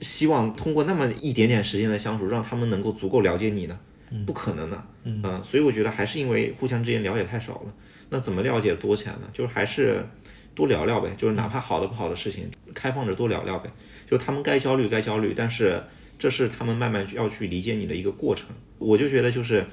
[0.00, 3.76] 希望通过那么一点点时间的相处，让他们能够足够了解你呢？
[4.24, 7.74] 不可能的，嗯，所以我觉得还是因为互相之间了解太少了。
[8.10, 9.22] 那怎么了解多起来呢？
[9.32, 10.06] 就是还是
[10.54, 13.68] 多聊聊呗，就是哪怕好的不好的事情，开放着多聊聊呗。
[14.08, 15.82] 就他们该焦虑该焦虑，但是
[16.18, 18.46] 这是他们慢慢要去理解你的一个过程。
[18.78, 19.64] 我就觉得就是。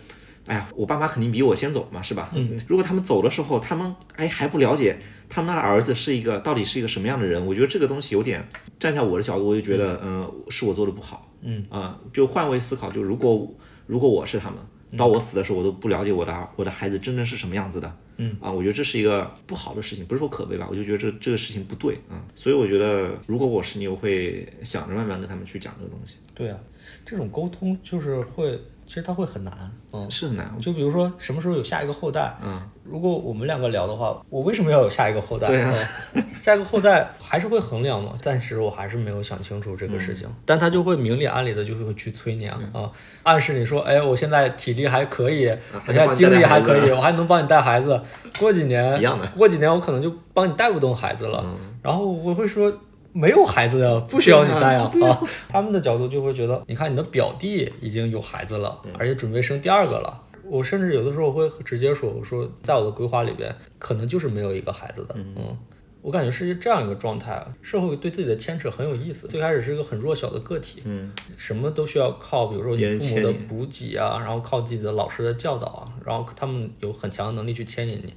[0.45, 2.29] 哎呀，我爸妈肯定比我先走嘛，是吧？
[2.35, 8.47] 嗯，如果他们走的时候，他们哎还不了解他们那儿子是一个到底是一个什么样的人，我觉得这个东西有点
[8.79, 11.31] 站在我的角度，我就觉得嗯，是我做的不好。
[11.41, 13.51] 嗯啊，就换位思考，就如果
[13.87, 14.59] 如果我是他们，
[14.97, 17.97] 到我死的时候，我都不了解我的我的孩子真正是什么样子的。
[18.17, 20.67] 嗯啊，我觉得这是一个不好的事情，不是说可悲吧？
[20.69, 26.15] 我就觉得这这个事情不对啊，所以我觉得如果我是你，我会想着慢慢跟他们去讲这个东西。
[26.33, 26.57] 对啊，
[27.05, 28.59] 这种沟通就是会。
[28.87, 29.53] 其实他会很难，
[29.93, 30.49] 嗯，是很难。
[30.61, 35.47] 就比如说什么时候有下一个后代，嗯，如果我们两个聊的话，我为什么要有下一个后代？
[35.47, 35.73] 对啊，
[36.29, 38.13] 下一个后代还是会衡量嘛。
[38.21, 42.91] 暂时我还是没有想清楚这个事情，但他就会明里暗里的就会去催你啊，啊，
[43.23, 45.47] 暗示你说，哎，我现在体力还可以，
[45.87, 47.99] 我现在精力还可以，我还能帮你带孩子。
[48.39, 51.43] 过几年，一样的，过几年我可能就帮你带不动孩子了。
[51.81, 52.71] 然后我会说。
[53.17, 54.91] 没有孩子呀，不需要你带 啊！
[55.01, 60.21] 啊，他们的角度就会觉得，你看你的表弟已经有孩子了，而且准备生第二个了。
[60.43, 65.15] 我甚至有的时候会直接说，我说在我的规划里边，可能就是没有一个孩子的。
[65.17, 65.57] 嗯，
[66.01, 67.41] 我感觉是这样一个状态。
[67.61, 69.27] 社会对自己的牵扯很有意思。
[69.29, 78.13] 最开始是一个很弱小的个体，嗯，什么都需要靠，比如说你父母的补给啊，然后靠自己的老师的教导啊，然后他们有很强的能力去牵引你。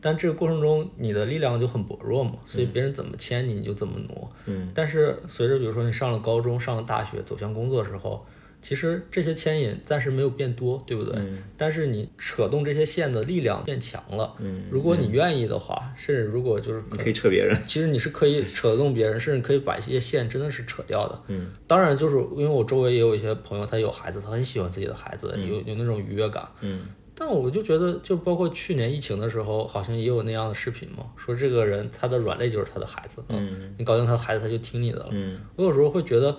[0.00, 4.32] 但这个过程中你的力量就很薄弱嘛，所以别人怎么牵你，你就怎么挪。
[4.46, 8.24] 嗯，但是随着比如说你上了高中、上了大学，走向工作的时候，
[8.62, 11.14] 其实这些牵引暂时没有变多，对不对？
[11.18, 14.34] 嗯但是你扯动这些线的力量变强了。
[14.38, 17.54] 嗯，如果你愿意的话，甚至如果就是可你可以扯别人。
[17.66, 21.22] 其实你是可以扯动别人，甚至可以把一些线真的是扯掉的。
[21.28, 26.48] 嗯，当然就是因为我周围也有一些朋友，他有孩子，他很喜欢自己的孩子，有有那种愉悦感。
[26.62, 26.86] 嗯
[27.22, 35.08] 但我就觉得，就包括去年疫情的时候，好像也有那样的视频嘛，说这个人他的软肋就是他的孩子，嗯你搞定他的孩子，他就听你的了。
[35.10, 36.34] 嗯我有时候会觉得，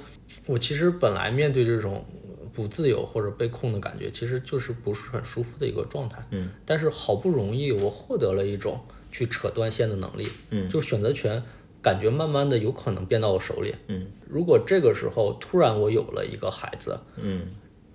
[0.47, 2.03] 我其实本来面对这种
[2.51, 6.17] 不自由或者被控的感觉，其实就是不是很舒服的一个状态。
[6.31, 11.43] 嗯，但是好不容易我获得了一种去扯断线的能力，嗯就选择权
[11.79, 13.75] 感觉慢慢的有可能变到我手里。
[13.87, 17.51] 嗯如果这个时候突然我有了一个孩子，嗯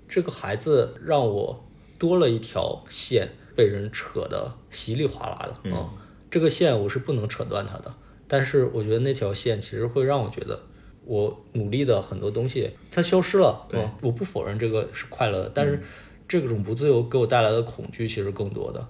[0.08, 1.65] 这个孩子让我
[1.98, 5.90] 多了一条线被人扯得稀里哗啦的啊、
[6.30, 7.94] 这个线我是不能扯断它的，
[8.28, 10.60] 但是我觉得那条线其实会让我觉得
[11.04, 13.80] 我努力的很多东西它消失了，对。
[13.80, 15.80] 嗯我不否认这个是快乐的，但是
[16.28, 18.86] 这种不自由给我带来的恐惧其实更多的。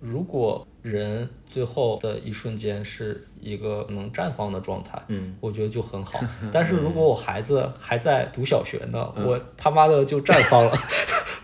[0.00, 6.20] 如果人最后的一瞬间是一个能绽放的状态，嗯，我觉得就很好。
[6.52, 10.72] 但是如果我孩子还在读小学呢，我他妈的就绽放了，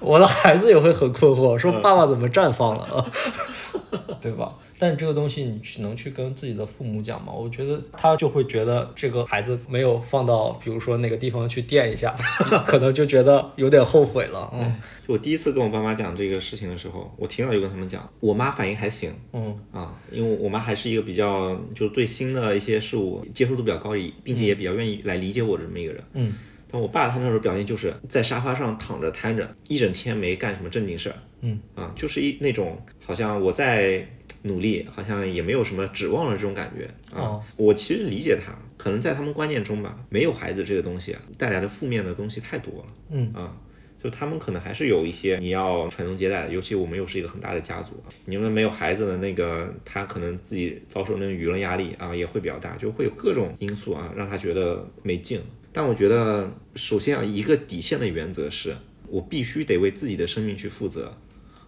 [0.01, 3.07] 我的孩子也会很困惑，说爸爸怎么绽放了啊？
[4.21, 4.55] 对吧？
[4.79, 7.33] 但这个东西你去能去跟自己的父母讲吗？
[7.33, 12.15] 我觉得他就会觉得这个孩子没有放到，比如说哪个地方去垫一下，
[12.67, 14.51] 可能就觉得有点后悔了。
[14.55, 14.75] 嗯
[15.07, 23.91] 就我第一次跟我爸妈讲这个事情的时候，我挺早就跟他们讲，我妈反应还行嗯啊，因为我妈还是一个比较就是对新的一些事物接受度比较高，
[24.23, 26.03] 并且也比较愿意来理解我的这么一个人。
[26.15, 26.33] 嗯
[26.75, 31.15] 但我爸他那时候表现就是在沙发上躺着瘫着，一整天没干什么正经事儿。
[31.43, 34.05] 嗯啊，就是一那种好像我在
[34.43, 37.23] 努力，好像也没有什么指望了这种感觉啊。
[37.23, 42.87] 哦我其实理解他，可能在他们观念中吧，没有孩子这个东西啊，带来的负面的东西太多了。
[43.11, 43.57] 嗯啊。
[44.03, 47.95] 就他们可能还是有一些你要传宗接代，尤其我们又是一个很大的家族，
[48.27, 55.41] 你们没有孩子的那个，他可能自己遭受那种舆论压力啊，也会比较大，就会有各种因素啊，让他觉得没劲。
[55.75, 58.77] 但我觉得，首先啊，一个底线的原则是，
[59.09, 61.13] 我必须得为自己的生命去负责。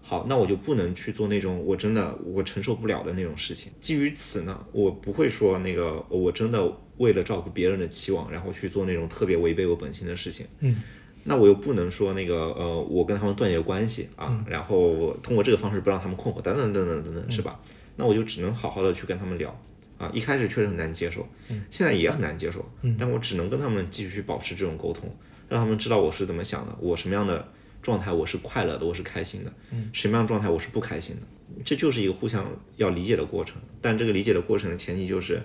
[0.01, 3.73] 好，那我就不能去做那种我真的我承受不了的那种事情。
[3.81, 10.47] 基于此呢，我不会说那个我真的为了照顾别人的期望，然后去做那种特别违背我本心的事情。
[10.61, 10.77] 嗯，
[11.25, 17.59] 那我又不能说那个呃，我跟他们断绝关系啊，然后通过这个方式不让他们困惑，等等等等等等，是吧？
[17.97, 19.61] 那我就只能好好的去跟他们聊。
[19.99, 21.27] 啊，一开始确实很难接受，
[21.71, 22.65] 现在也很难接受，
[22.99, 25.15] 但我只能跟他们继续保持这种沟通，
[25.49, 27.49] 让他们知道我是怎么想的，我什么样的
[27.81, 29.53] 状态我是快乐的，我是开心的，
[29.93, 31.23] 什么样的状态我是不开心的，
[31.65, 33.57] 这就是一个互相要理解的过程。
[33.81, 35.41] 但这个理解的过程的前提就是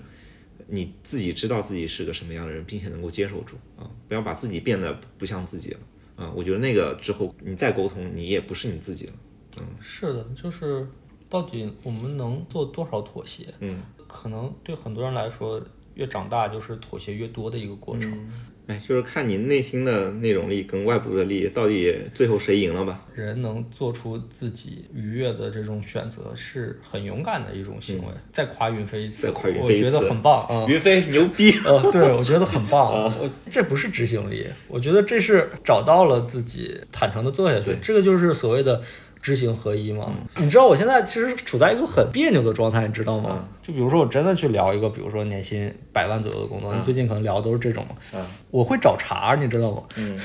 [0.68, 5.80] 你自己知道自己是个什么样的人，并且能够接受住啊，不要把自己变得不像自己了
[6.16, 6.32] 啊。
[6.36, 9.14] 我觉得那个之后你再沟通，你也不是你自己了。
[9.60, 10.88] 嗯是的，就是
[11.30, 13.54] 到底我们能做多少妥协？
[13.60, 15.62] 嗯，可能对很多人来说，
[15.96, 18.30] 越长大就是妥协越多的一个过程。
[18.68, 23.04] 哎，就是看你内心的那种力跟外部的力到底最后谁赢了吧。
[23.14, 28.06] 人能做出自己愉悦的这种选择，是很勇敢的一种行为。
[28.32, 30.66] 再夸云飞一次，再夸云我觉得很棒啊！
[30.70, 31.52] 云飞牛逼！
[31.66, 32.94] 呃，对，我觉得很棒。
[33.20, 37.76] 我这不是执行力，我觉得这是找到了自己，坦诚的做下去。
[37.82, 38.82] 这个就是所谓的
[39.22, 40.10] 知行合一嘛。
[40.38, 43.44] 你知道我现在其实处在一个很别扭的状态，你知道吗？
[43.62, 47.96] 就比如说我真的去聊一个，比如说年薪百万左右的工作，你最近可能聊的都是这种嘛。
[48.14, 49.84] 嗯我会找茬，你知道吗？
[49.98, 50.20] 嗯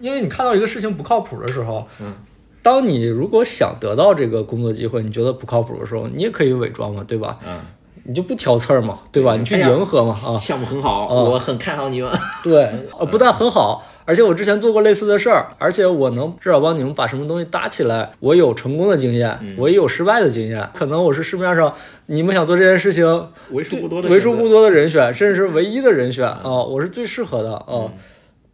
[0.00, 2.12] 因为你看到一个事情不靠谱的时候，嗯，
[2.60, 7.38] 当你如果想得到这个工作机会，你觉得不靠谱的时候，你也可以伪装嘛，对吧？
[7.46, 7.60] 嗯，
[8.02, 9.36] 你就不挑刺儿嘛，对吧？
[9.36, 12.10] 你去迎合嘛，啊，项目很好，哦我很看好你们。
[12.42, 12.64] 对，
[12.98, 21.72] 呃，不但很好，而且我之前做过类似的事儿，而且我能至少帮你们把什么东西搭起来，我有成功的经验，我也有失败的经验，可能我是市面上
[22.06, 23.04] 你们想做这件事情
[23.50, 27.90] 为数不多的为数不多的人选，甚至是唯一的人选啊、我是最适合的啊。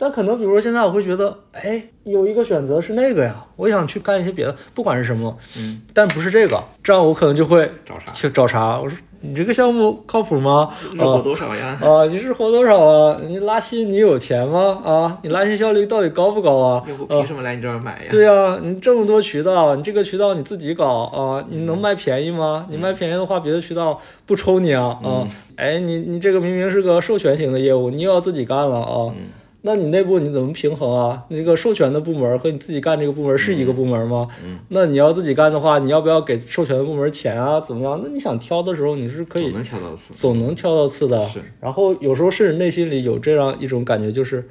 [0.01, 8.78] 但可能比如说现在我会觉得，哎，有一个选择是那个呀，我想去干一些别的，不管是什么，嗯，但不是这个，这样我可能就会找茬去找茬。
[8.78, 10.71] 我说你这个项目靠谱吗？
[10.95, 11.77] 日活多少呀？
[11.83, 13.21] 啊，你是活多少啊？
[13.27, 14.81] 你拉新你有钱吗？
[14.85, 16.85] 啊，你拉新效率到底高不高啊？
[16.87, 18.07] 用户凭什么来你这儿买呀？
[18.11, 22.66] 对呀、你这么多渠道，你这个渠道你自己搞啊，你能卖便宜吗？
[22.71, 25.27] 你卖便宜的话，别的渠道不抽你啊啊！
[25.57, 29.11] 哎，你你这个明明是个授权型的业务，你又要自己干了啊？
[29.69, 31.23] 那你内部你怎么平衡啊？
[31.29, 34.27] 那个授权的部门和你自己干这个部门是一个部门吗？
[34.43, 37.61] 嗯，那你要自己干的话，你要不要给授权的部门钱啊？
[37.61, 38.01] 怎么样？
[38.03, 40.14] 那你想挑的时候，你是可以总能挑到刺。
[40.14, 41.23] 总能挑到刺的。
[41.27, 44.49] 是然后有时候甚至内心里有这样一种感觉，就是，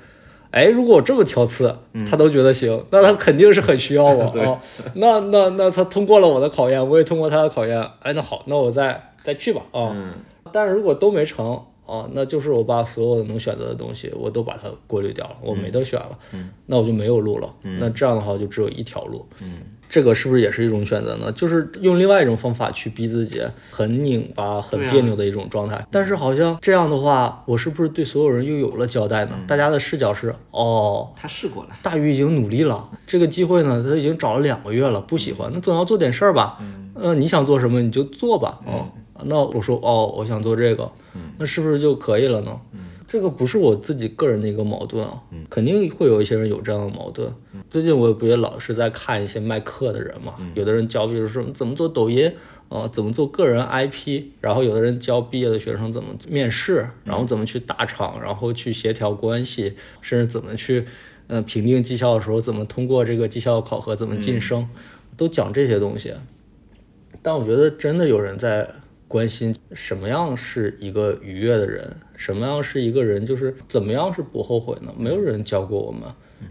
[0.52, 1.76] 哎，如果我这么挑刺，
[2.08, 4.62] 他都觉得行，那他肯定是很需要我 对啊。
[4.94, 9.90] 那那那他通过了我的考验，我也通过他的考验，哎，那好，那我再再去吧啊。
[9.96, 10.14] 嗯
[10.50, 17.50] 但是如果都没成啊，那就是我把所有的能选择的东西，我都把它过滤掉了，我没得选了，嗯那我就没有路了。
[17.64, 19.26] 嗯那这样的话，就只有一条路。
[19.42, 21.32] 嗯，这个是不是也是一种选择呢？
[21.32, 25.82] 就是用另外一种方法去逼自己，很拧巴、很别扭的一种状态。
[25.90, 29.32] 但是好像这样的话，我是不是对所有人又有了交代呢？
[29.48, 31.70] 大家的视角是，哦，他试过了。
[31.82, 36.58] 大鱼已经努力了，这个机会呢，他已经找了两个月了，不喜欢，那总要做点事儿吧。
[36.60, 38.60] 嗯，呃，你想做什么你就做吧。
[38.66, 38.88] 哦，
[39.26, 40.92] 那我说哦，我想做这个，
[41.38, 42.60] 那是不是就可以了呢？
[43.08, 47.32] 这个不是我自己个人的一个矛盾啊，肯定会有一些人有这样的矛盾。
[47.70, 52.32] 最近我也不也老是在看一些卖课的人嘛，有的人教，比如说怎么做抖音。
[52.70, 54.24] 啊、怎么做个人 IP？
[54.42, 60.84] 然后有的人教毕业的学生怎么面试，然后怎么去大厂，然后去协调关系，甚至怎么去，
[61.28, 64.68] 呃，评定绩效的时候怎么通过这个绩效考核，怎么晋升，
[65.16, 66.14] 都讲这些东西。
[67.22, 68.70] 但我觉得真的有人在
[69.08, 74.94] 关心什么样是一个愉悦的人，什么样是一个人，就是怎么样是不后悔呢？
[74.98, 76.02] 没有人教过我们，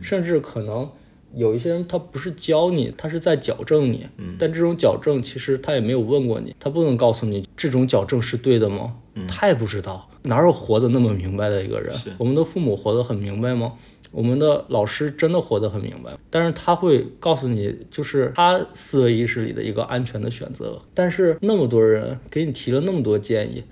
[0.00, 0.90] 甚至可能
[1.34, 4.06] 有一些人他不是教你，他是在矫正你。
[4.38, 8.96] 但这种矫正其实他也没有问过你，他不能告诉你这种矫正是对的吗？
[9.28, 11.94] 他也不知道，哪有活得那么明白的一个人？
[12.18, 13.72] 我们的父母活得很明白吗？
[14.16, 20.80] 我们的老师真的活得很明白，但是他会告诉你，就是他思维意识里的一个安全的选择。
[20.94, 23.62] 但是那么多人给你提了那么多建议，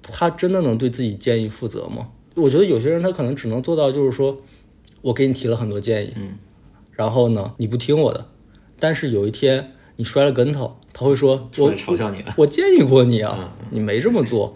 [0.00, 2.10] 他真的能对自己建议负责吗？
[2.36, 4.40] 我觉得有些人他可能只能做到，就是说
[5.02, 6.38] 我给你提了很多建议，嗯，
[6.92, 8.24] 然后呢你不听我的，
[8.78, 12.32] 但是有一天你摔了跟头，他会说我嘲笑你了。
[12.36, 14.54] 我建议过你啊，你没这么做。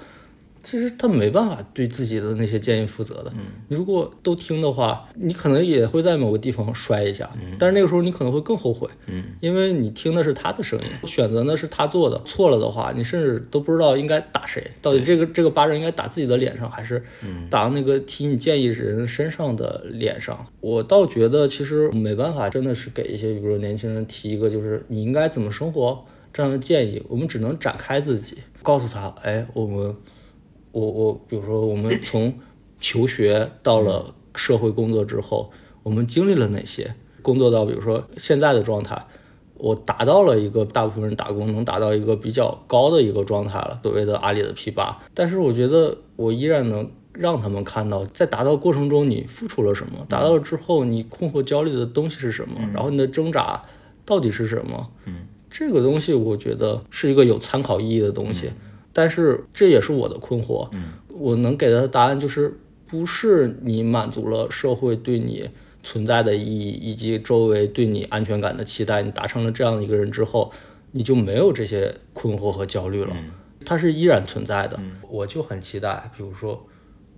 [0.63, 3.33] 其实他没办法对自己的那些建议负责的。
[3.69, 17.03] 你如果都听的话，你可能也会在某个地方摔一下，嗯但是那个时候你可能会更后悔，嗯，因为你听的是他的声音，选择呢是他做的，错了的话，你甚至都不知道应该打谁，到底这个这个巴掌应该打自己的脸上，还是
[17.51, 20.47] 打那个提你建议人身上的脸上。
[20.61, 29.95] 我倒觉得其实没办法，真的是给一些比如说年轻人提一个就是你应该怎么生活这样的建议，我们只能展开自己，告诉他，哎，我们。
[30.73, 32.35] 我我比如说，我们从
[32.81, 35.51] 求学到了社会工作之后，
[35.83, 36.95] 我们经历了哪些？
[37.23, 39.01] 工作到比如说现在的状态，
[39.55, 45.01] 我达到了一个大部分人打工能达到一个比较高的一个状态了，所谓的阿里的 P 八。
[45.15, 53.63] 但是我觉得我依然能让他们看到，在达到过程中你付出了什么，达到了之后你困惑焦虑的东西是什么，然后你的挣扎
[54.05, 54.91] 到底是什么？
[55.05, 58.51] 嗯，这个东西我觉得是一个有参考意义的东西。
[58.93, 60.69] 但是这也是我的困惑。
[60.73, 65.49] 嗯，我能给他的答案就是，不是你满足了社会对你
[65.83, 70.53] 存在的意义，以及周围对你安全感的期待，你达成了这样的一个人之后，
[70.91, 73.17] 你就没有这些困惑和焦虑了。
[73.65, 74.79] 它是依然存在的。
[75.09, 76.67] 我就很期待，比如说，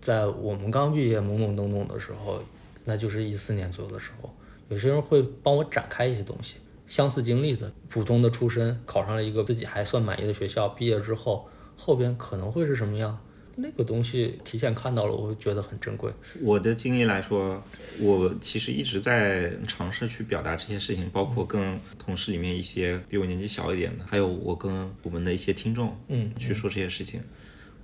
[0.01, 2.41] 在我们刚毕业懵懵懂懂的时候，
[2.85, 4.31] 那就是一四年左右的时候，
[4.69, 6.57] 有些人会帮我展开一些东西。
[6.87, 11.49] 相似经历的，普通的出身，考上了一个自己还算满意的学校，毕业之后。
[11.77, 13.19] 后边可能会是什么样？
[13.57, 16.13] 那个东西提前看到了，我会觉得很珍贵。
[16.41, 17.63] 我的经历来说，
[18.01, 27.23] 我其实一直在尝试去表达这些事情，包括跟同事里面一些比我年纪小一点的，还有我跟我们的一些听众，嗯，去说这些事情。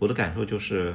[0.01, 0.93] 我的感受就是，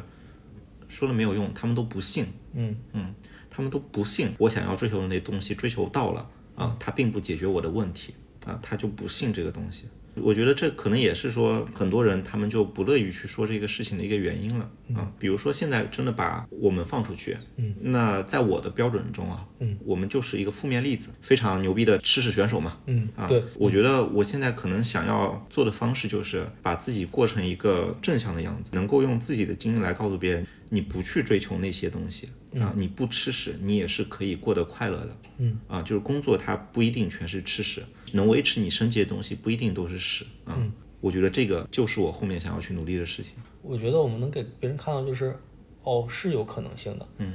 [0.89, 3.15] 说了没有用，他们都不信，嗯嗯，
[3.49, 8.13] 他们都不信我想要追求的那东西，追求到了啊，它并不解决我的问题
[8.45, 9.85] 啊，他就不信这个东西。
[10.21, 15.11] 我觉得这可能也是说很多人他们就不乐于去说这个事情的一个原因了啊。
[15.19, 40.57] 比如说现在真的把我们放出去，嗯，那在我的标准中啊，嗯，我们就是一个负面例子，非常牛逼的吃屎选手嘛，嗯啊，对，我觉得我现在可能想要做的方式就是把自己过成一个正向的样子，能够用自己的经历来告诉别人，你不去追求那些东西啊，你不吃屎，你也是可以过得快乐的，嗯，啊，就是工作它不一定全是吃屎，能维持你生计的东西不一定都是屎啊。
[41.01, 43.33] 我觉得这个就是我后面想要去努力的事情。
[43.61, 45.37] 我觉得我们能给别人看到，就是
[45.83, 47.07] 哦，是有可能性的。
[47.17, 47.33] 嗯。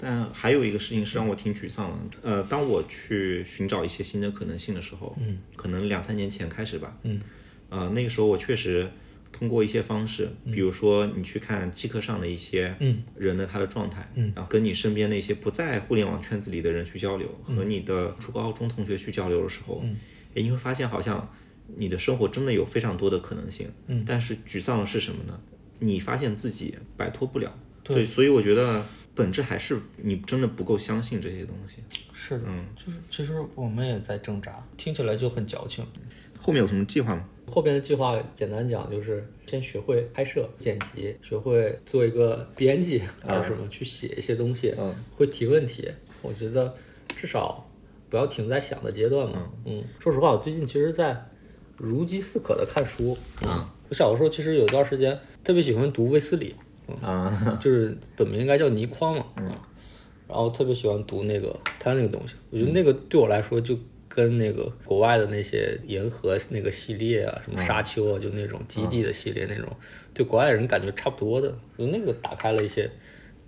[0.00, 7.20] 但还有一个事情是让我挺沮丧的，呃，当我去寻找一些新的可能性的时候，嗯，可能两三年前开始吧，嗯，
[7.68, 8.88] 呃，那个时候我确实
[9.30, 12.74] 通过一些方式，比如说你去看机课上的一些
[13.16, 19.84] 人的他的状态，然后跟你身边那些不在互联网圈子里的人去交流，和你的初高中同学去交流的时候，
[20.34, 21.30] 哎，你会发现好像
[21.76, 23.70] 你的生活真的有非常多的可能性。
[24.06, 25.38] 但是沮丧的是什么呢？
[25.78, 27.56] 你发现自己摆脱不了。
[27.84, 31.78] 对，所以我觉得本质还是你真的不够相信这些东西。
[32.12, 35.86] 是的，嗯，就是其实我们也在挣扎，听起来就很矫情。
[36.38, 37.28] 后面有什么计划吗？
[37.50, 45.90] 后边的计划简单讲就是先学会拍摄、剪辑，学会做一个编辑，还是什么去写一些东西，嗯，会提问题。
[46.22, 46.74] 我觉得
[47.08, 47.68] 至少
[48.08, 49.50] 不要停在想的阶段嘛。
[49.64, 51.26] 嗯，说实话，我最近其实在
[51.76, 53.16] 如饥似渴的看书。
[53.42, 56.54] 啊，我小的时候其实有一段时间特别喜欢读卫斯理。
[57.02, 59.26] 啊，就是本名应该叫倪匡嘛。
[59.36, 59.44] 嗯，
[60.26, 63.78] 然后特别喜欢读那个他那个东西，我觉得那个对我来说就
[64.08, 69.68] 跟那个国外的那些银河那个系列啊，什么沙丘啊，就那种基地的系列那种，
[70.14, 71.48] 对国外人感觉差不多的。
[71.76, 72.90] 就那个打开了一些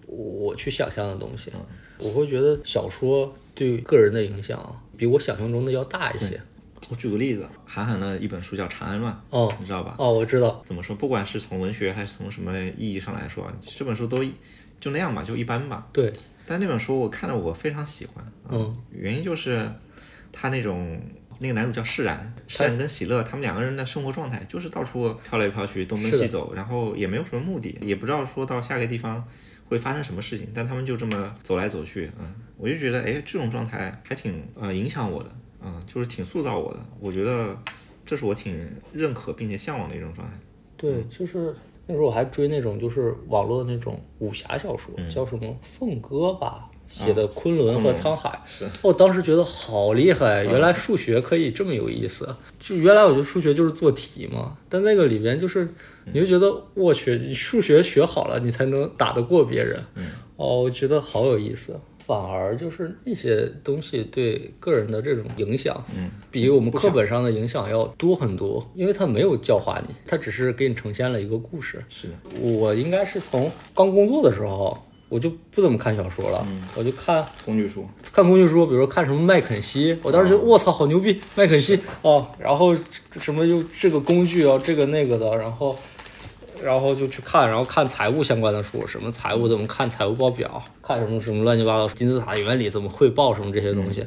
[0.07, 1.51] 我去想象的东西。
[1.99, 6.41] 我会觉得小说对个人的影响比我想象中的要大一些。
[6.89, 9.95] 我举个例子，韩寒的一本书叫《长安乱》，哦，你知道吧？
[9.99, 10.61] 哦，我知道。
[10.67, 10.97] 怎么说？
[10.97, 14.25] 不管是从文学还是从什么意义上来说，这本书都
[14.81, 15.87] 就那样吧，就一般吧。
[15.93, 16.13] 对。
[16.47, 18.33] 但那本书我看了，我非常喜欢。
[18.49, 18.75] 嗯。
[18.91, 19.71] 原因就是
[20.33, 21.01] 他那种
[21.39, 29.27] 那个男主叫释然，释然跟喜乐，他们两个人的生活状态就是到处飘来飘去，东奔西走，然后也没有什么目的，也不知道说到下个地方
[29.69, 32.11] 会发生什么事情，但他们就这么走来走去。
[32.19, 35.31] 嗯，我就觉得，哎，这种状态还挺呃影响我的。
[35.63, 37.55] 嗯，就是挺塑造我的，我觉得
[38.07, 40.33] 这是我挺认可并且向往的一种状态。
[40.77, 41.55] 对，就是
[41.87, 48.29] 那时候我还追那种就是网络的那种武侠小说，叫什么凤歌吧写的《昆仑和沧海》。
[48.51, 52.29] 是，我当时觉得好厉害，原来数学可以这么有意思。
[52.59, 55.67] 就原来我觉得数学就是做题嘛，但那个里边就是
[56.13, 59.83] 你就觉得我去，你数学学好了，你才能打得过别人。
[60.37, 61.79] 哦，我觉得好有意思。
[61.99, 71.85] 反而就是那些东西对个人的这种影响，嗯，比我们课本上的影响要多很多，因为它没有教化你，它只是给你呈现了一个故事。
[71.89, 72.09] 是，
[72.41, 74.77] 我应该是从刚工作的时候，
[75.11, 82.75] 我就不怎么看小说了，我就看工具书，看工具书，比如说看什么麦肯锡，我当时觉得我操，好牛逼，麦肯锡哦，然后
[83.13, 85.77] 什么又这个工具啊，这个那个的，然后。
[86.63, 94.01] 然后就去看，然后看财务相关的书，什么财务怎么看财务报表，看什么什么乱七八糟金字塔原理怎么汇报什么这些东西。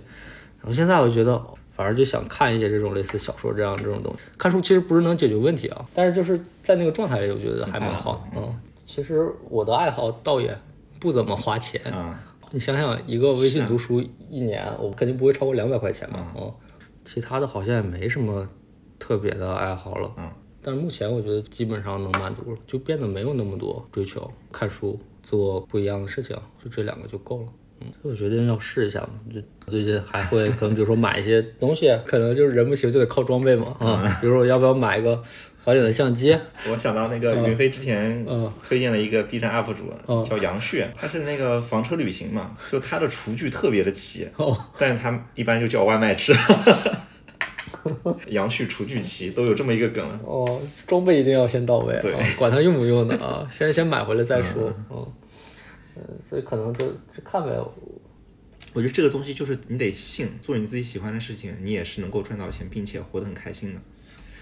[0.61, 4.19] 然后现在我就觉得，反正就想看一些这种类似小说这样这种东西。
[4.37, 8.23] 看书其实不是能解决问题啊，但是就是在那个状态里，我觉得还蛮好。
[8.35, 10.55] 嗯，其实我的爱好倒也
[11.03, 11.81] 不怎么花钱。
[12.51, 16.31] 你想想，一个微信读书一年，我肯定不会超过两百块钱嘛。
[16.33, 16.55] 哦，
[17.03, 18.47] 其他的好像也没什么
[18.97, 20.09] 特别的爱好了。
[20.17, 20.31] 嗯。
[20.61, 27.47] 但是目前我觉得基本上能满足了，就变得没有那么多追求，看书做不一样的事情，就这两个就够了。
[27.83, 35.21] 嗯，我决定要试一下嘛，就最近还会可能比如说买一些东西，可能就是人不行就得靠装备嘛啊，比如说我要不要买一个
[35.63, 36.37] 好点的相机？
[36.69, 38.25] 我想到那个云飞之前
[38.67, 44.27] 推荐了一个 B 站 UP 主，叫杨旭，他是那个房车旅行嘛，就他的厨具特别的齐，
[44.77, 46.33] 但是他一般就叫外卖吃。
[48.27, 55.07] 杨旭厨具齐都有这么一个梗了哦，装备一定要先到位，对，管它用不用的啊，先先买回来再说，嗯，嗯，
[56.29, 57.49] 所以可能就就看呗。
[58.73, 63.79] 我觉得这个东西就是你得信，做你自己喜欢的事情，你也是能够赚到钱，并且活得很开心的。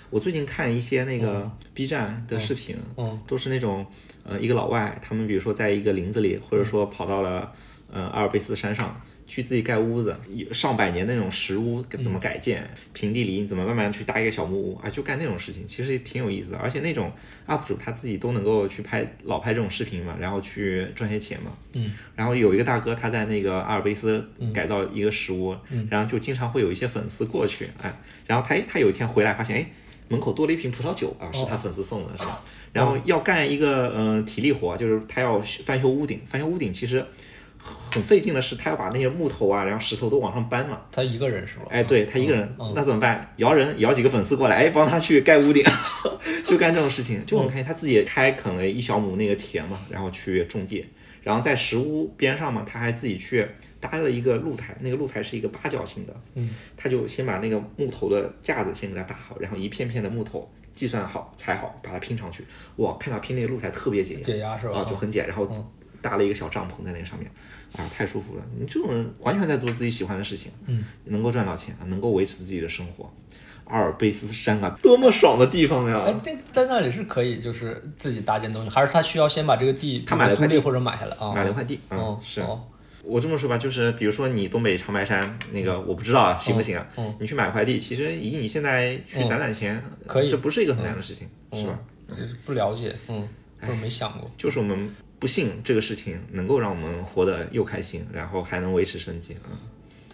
[0.10, 3.86] 我最近看一些那个 B 站的视频，嗯，都是那种
[4.24, 7.52] 呃一个老外，他们比如说在一个林子里，或者说跑到了
[7.91, 9.02] 呃阿尔卑斯山上。
[9.32, 10.13] 去自己盖屋子，
[10.51, 12.69] 上百年那种石屋怎么改建？
[12.91, 14.89] 平地里怎么慢慢去搭一个小木屋啊？
[14.89, 16.57] 就干那种事情，其实也挺有意思的。
[16.57, 17.09] 而且那种
[17.47, 21.53] UP 主他自己都能够去拍老拍这种视频嘛，然后去赚些钱嘛。
[21.71, 21.93] 嗯。
[22.13, 24.21] 然后有一个大哥他在那个阿尔卑斯
[24.53, 25.55] 改造一个石屋，
[25.89, 29.65] 然后就经常会有一些粉丝过去，哎，然后他他有一天回来发现，哎，
[30.09, 32.43] 门口多了一瓶葡萄酒啊，是他粉丝送的，是吧？
[32.73, 37.05] 然后要干一个嗯体力活，就是他要翻修屋顶，翻修屋顶其实。
[37.91, 40.82] 很费劲的是，他要把那些木头啊，然后石头都往上搬嘛。
[40.91, 41.66] 他一个人是吧？
[41.70, 43.34] 哎，对他一个人，那怎么办？
[43.38, 45.64] 摇人，摇几个粉丝过来，哎，帮他去盖屋顶，
[46.47, 47.22] 就干这种事情。
[47.26, 50.86] 就很开心他自己开垦了一小亩那个田嘛，然后去种地，
[51.22, 53.45] 然后在石屋边上嘛，他还自己去
[53.82, 56.16] 搭了一个露台，那个露台是一个八角形的。
[56.36, 62.45] 嗯，他就先把那个木头的架子先给他搭好，然后一片片的木头计算好、裁好，把它拼上去。
[62.78, 64.80] 哇，看他拼那个露台特别解压是吧？
[64.80, 65.45] 啊，就很解，然后。
[66.02, 67.30] 搭了一个小帐篷在那个上面，
[67.78, 68.43] 啊，太舒服了！
[68.60, 73.12] 你这种人完全在做自己喜欢的事情，嗯，能够赚到钱，能够维持自己的生活，
[73.66, 76.04] 阿尔卑斯山啊，多么爽的地方呀！
[76.08, 81.34] 哎，那在那里是可以就是自己搭建东西，还是他需要先把这个地他买了块地或者买下来啊？
[81.34, 82.41] 买了块地，哦，是。
[82.41, 82.68] 哦
[83.04, 86.88] 我这么说吧，就是比如说你东北长白山那个，我不知道啊行不行啊？
[86.97, 91.80] 嗯你去买块地，其实以你现在去攒攒钱，可以这不是一个很难的事情，是吧？
[92.10, 93.28] 就是不了解，嗯，
[93.60, 94.30] 或者没想过。
[94.38, 94.88] 就是我们
[95.22, 99.53] 不信这个事情能够让我们活得又开心，然后还能维持生计啊。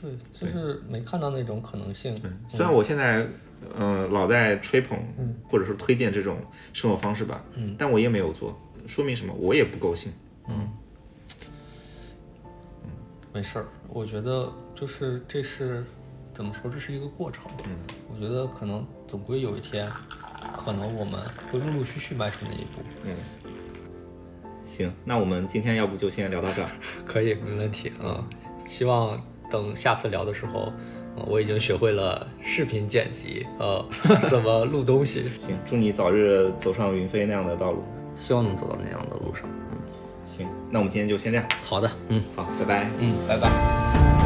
[0.02, 2.14] 对，就是没看到那种可能性。
[2.50, 3.26] 虽然我现在，
[3.80, 5.00] 嗯、老在吹捧，
[5.50, 6.40] 或者说推荐这种
[6.74, 9.34] 生活方式吧，嗯，但我也没有做，说明什么？
[9.34, 10.12] 我也不够信
[10.50, 10.70] 嗯。
[13.34, 15.86] 没事儿，我觉得就是这是
[16.34, 17.50] 怎么说，这是一个过程。
[17.66, 17.78] 嗯，
[18.14, 19.88] 我觉得可能总归有一天，
[20.56, 21.20] 可能我们
[21.52, 22.82] 会陆陆续续迈出那一步。
[23.04, 23.16] 嗯，
[24.68, 26.70] 行，那我们今天要不就先聊到这儿。
[27.06, 28.24] 可以，没问题啊、
[28.66, 30.72] 希望等下次聊的时候，
[31.16, 33.84] 呃我已经学会了视频剪辑，呃，
[34.30, 35.24] 怎么录东西。
[35.40, 37.84] 行，祝你早日走上云飞那样的道路。
[38.16, 39.48] 希望能走到那样的路上。
[39.72, 39.78] 嗯
[40.26, 41.48] 行，那我们今天就先这样。
[41.62, 42.90] 好的，嗯好，拜拜。
[43.00, 44.17] 嗯，拜拜。